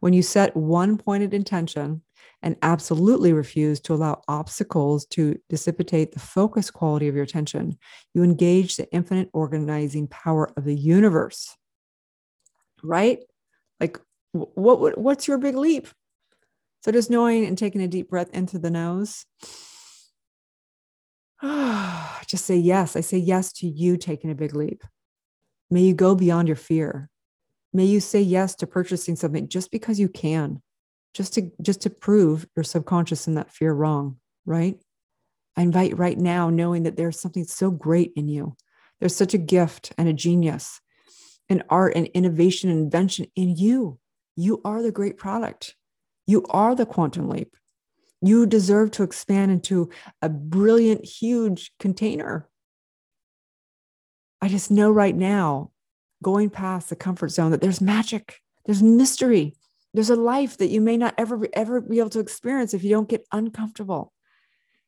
When 0.00 0.14
you 0.14 0.22
set 0.22 0.56
one 0.56 0.96
pointed 0.96 1.34
intention 1.34 2.00
and 2.42 2.56
absolutely 2.62 3.32
refuse 3.32 3.80
to 3.80 3.94
allow 3.94 4.22
obstacles 4.26 5.06
to 5.06 5.38
dissipate 5.48 6.12
the 6.12 6.18
focus 6.18 6.70
quality 6.70 7.08
of 7.08 7.14
your 7.14 7.24
attention, 7.24 7.78
you 8.14 8.22
engage 8.22 8.76
the 8.76 8.90
infinite 8.92 9.30
organizing 9.32 10.08
power 10.08 10.50
of 10.56 10.64
the 10.64 10.74
universe. 10.74 11.56
Right? 12.82 13.20
Like 13.80 13.98
what, 14.32 14.80
what 14.80 14.98
what's 14.98 15.28
your 15.28 15.38
big 15.38 15.54
leap? 15.54 15.88
So 16.82 16.90
just 16.90 17.10
knowing 17.10 17.46
and 17.46 17.56
taking 17.56 17.80
a 17.80 17.88
deep 17.88 18.10
breath 18.10 18.30
into 18.30 18.58
the 18.58 18.70
nose. 18.70 19.24
just 22.26 22.44
say 22.44 22.56
yes. 22.56 22.96
I 22.96 23.00
say 23.02 23.18
yes 23.18 23.52
to 23.54 23.68
you 23.68 23.96
taking 23.96 24.30
a 24.30 24.34
big 24.34 24.54
leap. 24.54 24.82
May 25.70 25.82
you 25.82 25.94
go 25.94 26.14
beyond 26.14 26.48
your 26.48 26.56
fear. 26.56 27.08
May 27.72 27.84
you 27.84 28.00
say 28.00 28.20
yes 28.20 28.56
to 28.56 28.66
purchasing 28.66 29.16
something 29.16 29.48
just 29.48 29.70
because 29.70 29.98
you 29.98 30.08
can 30.08 30.60
just 31.14 31.34
to 31.34 31.50
just 31.60 31.82
to 31.82 31.90
prove 31.90 32.46
your 32.56 32.64
subconscious 32.64 33.26
and 33.26 33.36
that 33.36 33.52
fear 33.52 33.72
wrong 33.72 34.16
right? 34.44 34.78
I 35.56 35.62
invite 35.62 35.98
right 35.98 36.18
now 36.18 36.50
knowing 36.50 36.84
that 36.84 36.96
there's 36.96 37.20
something 37.20 37.44
so 37.44 37.70
great 37.70 38.12
in 38.16 38.28
you. 38.28 38.56
There's 39.00 39.16
such 39.16 39.34
a 39.34 39.38
gift 39.38 39.92
and 39.98 40.08
a 40.08 40.12
genius 40.12 40.80
and 41.48 41.62
art 41.68 41.94
and 41.96 42.06
innovation 42.08 42.70
and 42.70 42.80
invention 42.80 43.26
in 43.36 43.56
you. 43.56 43.98
You 44.36 44.60
are 44.64 44.82
the 44.82 44.92
great 44.92 45.18
product. 45.18 45.74
You 46.26 46.44
are 46.48 46.74
the 46.74 46.86
quantum 46.86 47.28
leap. 47.28 47.54
You 48.22 48.46
deserve 48.46 48.92
to 48.92 49.02
expand 49.02 49.50
into 49.50 49.90
a 50.22 50.28
brilliant 50.28 51.04
huge 51.04 51.72
container. 51.78 52.48
I 54.40 54.48
just 54.48 54.70
know 54.70 54.90
right 54.90 55.14
now 55.14 55.72
going 56.22 56.48
past 56.48 56.88
the 56.88 56.96
comfort 56.96 57.30
zone 57.30 57.50
that 57.50 57.60
there's 57.60 57.80
magic. 57.80 58.38
There's 58.64 58.82
mystery 58.82 59.56
there's 59.94 60.10
a 60.10 60.16
life 60.16 60.56
that 60.58 60.68
you 60.68 60.80
may 60.80 60.96
not 60.96 61.14
ever 61.18 61.46
ever 61.52 61.80
be 61.80 61.98
able 61.98 62.10
to 62.10 62.20
experience 62.20 62.74
if 62.74 62.82
you 62.82 62.90
don't 62.90 63.08
get 63.08 63.26
uncomfortable. 63.32 64.12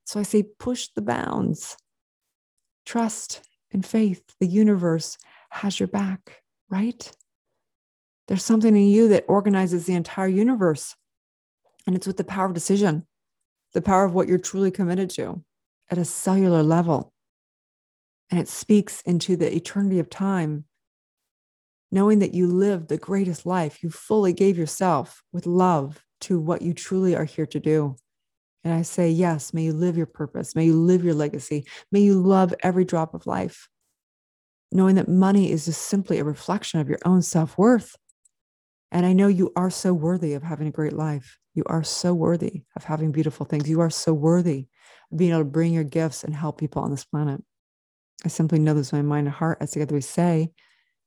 So 0.05 0.21
I 0.21 0.23
say 0.23 0.43
push 0.43 0.89
the 0.95 1.03
bounds. 1.03 1.77
Trust 2.87 3.43
and 3.73 3.85
faith. 3.85 4.23
The 4.41 4.47
universe 4.47 5.17
has 5.51 5.79
your 5.79 5.89
back, 5.89 6.43
right? 6.69 7.11
There's 8.29 8.45
something 8.45 8.75
in 8.75 8.89
you 8.89 9.09
that 9.09 9.25
organizes 9.29 9.87
the 9.87 9.95
entire 9.95 10.29
universe. 10.29 10.95
And 11.87 11.95
it's 11.95 12.07
with 12.07 12.17
the 12.17 12.25
power 12.25 12.47
of 12.47 12.55
decision, 12.55 13.07
the 13.75 13.83
power 13.83 14.05
of 14.05 14.15
what 14.15 14.29
you're 14.29 14.39
truly 14.39 14.71
committed 14.71 15.11
to 15.11 15.43
at 15.91 15.99
a 15.99 16.05
cellular 16.05 16.63
level. 16.63 17.13
And 18.31 18.41
it 18.41 18.49
speaks 18.49 19.03
into 19.03 19.37
the 19.37 19.55
eternity 19.55 19.99
of 19.99 20.09
time, 20.09 20.65
knowing 21.95 22.19
that 22.19 22.35
you 22.35 22.49
lived 22.49 22.89
the 22.89 22.99
greatest 22.99 23.47
life. 23.47 23.81
You 23.81 23.89
fully 23.89 24.33
gave 24.33 24.59
yourself 24.59 25.23
with 25.33 25.47
love 25.47 26.03
to 26.23 26.41
what 26.41 26.61
you 26.61 26.75
truly 26.75 27.15
are 27.15 27.25
here 27.25 27.47
to 27.47 27.61
do. 27.61 27.95
And 28.65 28.75
I 28.75 28.83
say, 28.83 29.11
yes, 29.11 29.55
may 29.55 29.63
you 29.63 29.73
live 29.73 29.97
your 29.97 30.07
purpose. 30.07 30.57
May 30.57 30.65
you 30.65 30.75
live 30.75 31.05
your 31.05 31.15
legacy. 31.15 31.67
May 31.93 32.01
you 32.01 32.21
love 32.21 32.53
every 32.65 32.85
drop 32.85 33.15
of 33.15 33.29
life, 33.29 33.69
knowing 34.73 34.97
that 34.97 35.07
money 35.07 35.53
is 35.53 35.67
just 35.67 35.83
simply 35.83 36.19
a 36.19 36.25
reflection 36.25 36.81
of 36.81 36.89
your 36.89 36.99
own 37.05 37.23
self 37.23 37.57
worth. 37.57 37.95
And 38.91 39.07
I 39.07 39.13
know 39.13 39.29
you 39.29 39.53
are 39.55 39.71
so 39.71 39.95
worthy 39.95 40.33
of 40.33 40.43
having 40.43 40.67
a 40.67 40.73
great 40.73 40.95
life. 40.95 41.39
You 41.55 41.63
are 41.67 41.85
so 41.85 42.13
worthy 42.13 42.65
of 42.75 42.83
having 42.83 43.13
beautiful 43.13 43.47
things. 43.47 43.69
You 43.69 43.81
are 43.81 43.91
so 43.91 44.13
worthy 44.13 44.67
of 45.13 45.19
being 45.19 45.31
able 45.31 45.43
to 45.43 45.45
bring 45.45 45.73
your 45.73 45.85
gifts 45.85 46.25
and 46.25 46.35
help 46.35 46.59
people 46.59 46.83
on 46.83 46.91
this 46.91 47.05
planet. 47.05 47.41
I 48.25 48.29
simply 48.29 48.59
know 48.59 48.75
this 48.75 48.93
in 48.93 48.99
my 48.99 49.17
mind 49.17 49.29
and 49.29 49.37
heart, 49.37 49.59
as 49.61 49.71
together 49.71 49.95
we 49.95 50.01
say, 50.01 50.51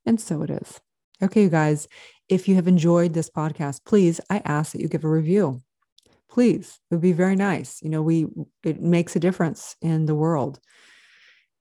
and 0.08 0.20
so 0.20 0.42
it 0.42 0.50
is. 0.50 0.82
Okay, 1.22 1.44
you 1.44 1.50
guys, 1.50 1.88
if 2.30 2.48
you 2.48 2.56
have 2.56 2.68
enjoyed 2.68 3.14
this 3.14 3.30
podcast, 3.30 3.82
please, 3.86 4.20
I 4.30 4.42
ask 4.46 4.72
that 4.72 4.82
you 4.82 4.88
give 4.88 5.04
a 5.04 5.10
review. 5.10 5.62
Please, 6.30 6.80
it 6.90 6.96
would 6.96 7.02
be 7.02 7.14
very 7.14 7.36
nice. 7.36 7.82
You 7.82 7.90
know, 7.90 8.02
we 8.02 8.28
it 8.64 8.82
makes 8.82 9.16
a 9.16 9.20
difference 9.20 9.76
in 9.82 10.06
the 10.06 10.16
world. 10.16 10.60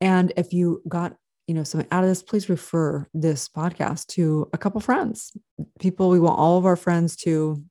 And 0.00 0.32
if 0.36 0.52
you 0.52 0.82
got 0.88 1.16
you 1.46 1.54
know 1.54 1.62
something 1.62 1.88
out 1.92 2.02
of 2.02 2.10
this 2.10 2.24
please 2.24 2.48
refer 2.48 3.06
this 3.14 3.48
podcast 3.48 4.08
to 4.08 4.48
a 4.52 4.58
couple 4.58 4.80
friends 4.80 5.30
people 5.78 6.10
we 6.10 6.18
want 6.18 6.38
all 6.38 6.58
of 6.58 6.66
our 6.66 6.74
friends 6.74 7.14
to 7.14 7.62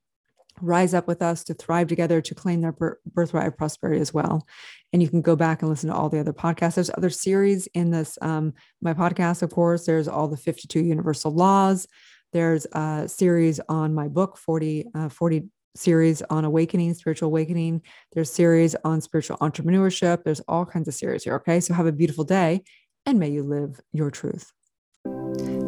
rise 0.62 0.94
up 0.94 1.08
with 1.08 1.22
us 1.22 1.44
to 1.46 1.54
thrive 1.54 1.88
together 1.88 2.22
to 2.22 2.36
claim 2.36 2.62
their 2.62 2.76
birthright 3.14 3.48
of 3.48 3.58
prosperity 3.58 4.00
as 4.00 4.14
well. 4.14 4.46
And 4.94 5.02
you 5.02 5.10
can 5.10 5.22
go 5.22 5.36
back 5.36 5.62
and 5.62 5.70
listen 5.70 5.90
to 5.90 5.96
all 5.96 6.10
the 6.10 6.20
other 6.20 6.34
podcasts. 6.34 6.76
There's 6.76 6.92
other 6.92 7.10
series 7.10 7.68
in 7.74 7.92
this 7.92 8.18
um, 8.22 8.54
my 8.82 8.94
podcast 8.94 9.42
of 9.42 9.52
course. 9.52 9.86
There's 9.86 10.08
all 10.08 10.28
the 10.28 10.38
52 10.38 10.80
universal 10.80 11.32
laws. 11.32 11.88
There's 12.34 12.66
a 12.74 13.08
series 13.08 13.60
on 13.70 13.94
my 13.94 14.08
book 14.08 14.38
40 14.38 14.88
uh, 14.94 15.10
40 15.10 15.50
series 15.76 16.22
on 16.24 16.46
awakening 16.46 16.94
spiritual 16.94 17.28
awakening. 17.28 17.82
There's 18.14 18.32
series 18.32 18.76
on 18.86 19.02
spiritual 19.02 19.38
entrepreneurship. 19.38 20.24
There's 20.24 20.42
all 20.48 20.66
kinds 20.66 20.88
of 20.88 20.94
series 20.94 21.24
here 21.24 21.36
okay? 21.36 21.60
So 21.60 21.74
have 21.74 21.88
a 21.88 21.92
beautiful 21.92 22.24
day 22.24 22.64
and 23.06 23.20
may 23.20 23.30
you 23.30 23.44
live 23.44 23.80
your 23.92 24.12
truth. 24.12 24.52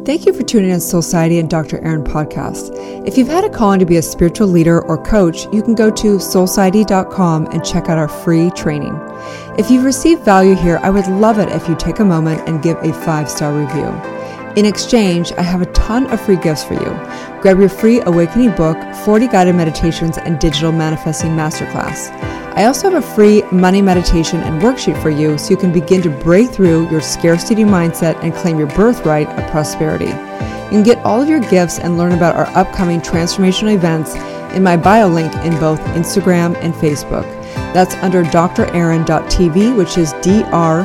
Thank 0.08 0.24
you 0.24 0.32
for 0.32 0.42
tuning 0.42 0.70
in 0.70 0.80
to 0.80 0.86
Soulciety 0.86 1.38
and 1.38 1.50
Dr. 1.50 1.84
Erin 1.84 2.02
podcast. 2.02 2.70
If 3.06 3.18
you've 3.18 3.28
had 3.28 3.44
a 3.44 3.50
calling 3.50 3.78
to 3.78 3.84
be 3.84 3.98
a 3.98 4.02
spiritual 4.02 4.48
leader 4.48 4.80
or 4.80 4.96
coach, 4.96 5.44
you 5.52 5.62
can 5.62 5.74
go 5.74 5.90
to 5.90 6.16
soulciety.com 6.16 7.48
and 7.48 7.62
check 7.62 7.90
out 7.90 7.98
our 7.98 8.08
free 8.08 8.50
training. 8.52 8.98
If 9.58 9.70
you've 9.70 9.84
received 9.84 10.24
value 10.24 10.54
here, 10.54 10.80
I 10.82 10.88
would 10.88 11.06
love 11.08 11.38
it 11.38 11.50
if 11.50 11.68
you 11.68 11.76
take 11.76 11.98
a 11.98 12.06
moment 12.06 12.48
and 12.48 12.62
give 12.62 12.78
a 12.78 12.90
five 13.04 13.30
star 13.30 13.52
review. 13.52 13.88
In 14.56 14.64
exchange, 14.64 15.30
I 15.32 15.42
have 15.42 15.60
a 15.60 15.70
ton 15.72 16.06
of 16.06 16.22
free 16.22 16.36
gifts 16.36 16.64
for 16.64 16.72
you. 16.72 17.40
Grab 17.42 17.58
your 17.58 17.68
free 17.68 18.00
Awakening 18.00 18.56
book, 18.56 18.78
40 19.04 19.28
guided 19.28 19.56
meditations, 19.56 20.16
and 20.16 20.38
digital 20.38 20.72
manifesting 20.72 21.32
masterclass. 21.32 22.08
I 22.58 22.64
also 22.64 22.90
have 22.90 23.04
a 23.04 23.14
free 23.14 23.42
money 23.52 23.80
meditation 23.80 24.40
and 24.40 24.60
worksheet 24.60 25.00
for 25.00 25.10
you 25.10 25.38
so 25.38 25.50
you 25.50 25.56
can 25.56 25.70
begin 25.70 26.02
to 26.02 26.10
break 26.10 26.50
through 26.50 26.90
your 26.90 27.00
scarcity 27.00 27.62
mindset 27.62 28.20
and 28.24 28.34
claim 28.34 28.58
your 28.58 28.66
birthright 28.66 29.28
of 29.28 29.48
prosperity. 29.52 30.06
You 30.06 30.70
can 30.72 30.82
get 30.82 30.98
all 31.04 31.22
of 31.22 31.28
your 31.28 31.38
gifts 31.38 31.78
and 31.78 31.96
learn 31.96 32.14
about 32.14 32.34
our 32.34 32.48
upcoming 32.58 33.00
transformational 33.00 33.74
events 33.74 34.16
in 34.56 34.64
my 34.64 34.76
bio 34.76 35.06
link 35.06 35.32
in 35.44 35.52
both 35.60 35.78
Instagram 35.94 36.56
and 36.56 36.74
Facebook. 36.74 37.22
That's 37.72 37.94
under 38.02 38.24
drerin.tv, 38.24 39.76
which 39.76 39.96
is 39.96 40.12
D 40.14 40.42
R 40.46 40.80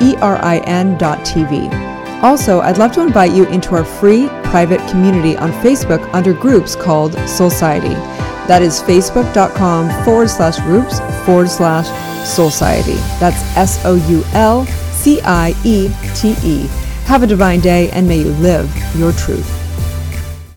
E 0.00 0.16
R 0.22 0.42
I 0.42 0.62
N.tv. 0.64 2.22
Also, 2.22 2.60
I'd 2.60 2.78
love 2.78 2.92
to 2.92 3.02
invite 3.02 3.32
you 3.32 3.46
into 3.48 3.74
our 3.74 3.84
free 3.84 4.28
private 4.44 4.80
community 4.88 5.36
on 5.36 5.52
Facebook 5.62 6.08
under 6.14 6.32
groups 6.32 6.74
called 6.74 7.12
Soulciety. 7.12 8.17
That 8.48 8.62
is 8.62 8.80
facebook.com 8.82 10.04
forward 10.04 10.30
slash 10.30 10.58
groups 10.60 10.98
forward 11.24 11.50
slash 11.50 11.86
Soulciety. 12.26 12.96
That's 13.20 13.40
S 13.56 13.84
O 13.84 13.94
U 14.08 14.24
L 14.32 14.66
C 14.92 15.20
I 15.22 15.54
E 15.64 15.90
T 16.14 16.34
E. 16.42 16.66
Have 17.04 17.22
a 17.22 17.26
divine 17.26 17.60
day 17.60 17.90
and 17.90 18.08
may 18.08 18.18
you 18.18 18.30
live 18.30 18.70
your 18.96 19.12
truth. 19.12 19.57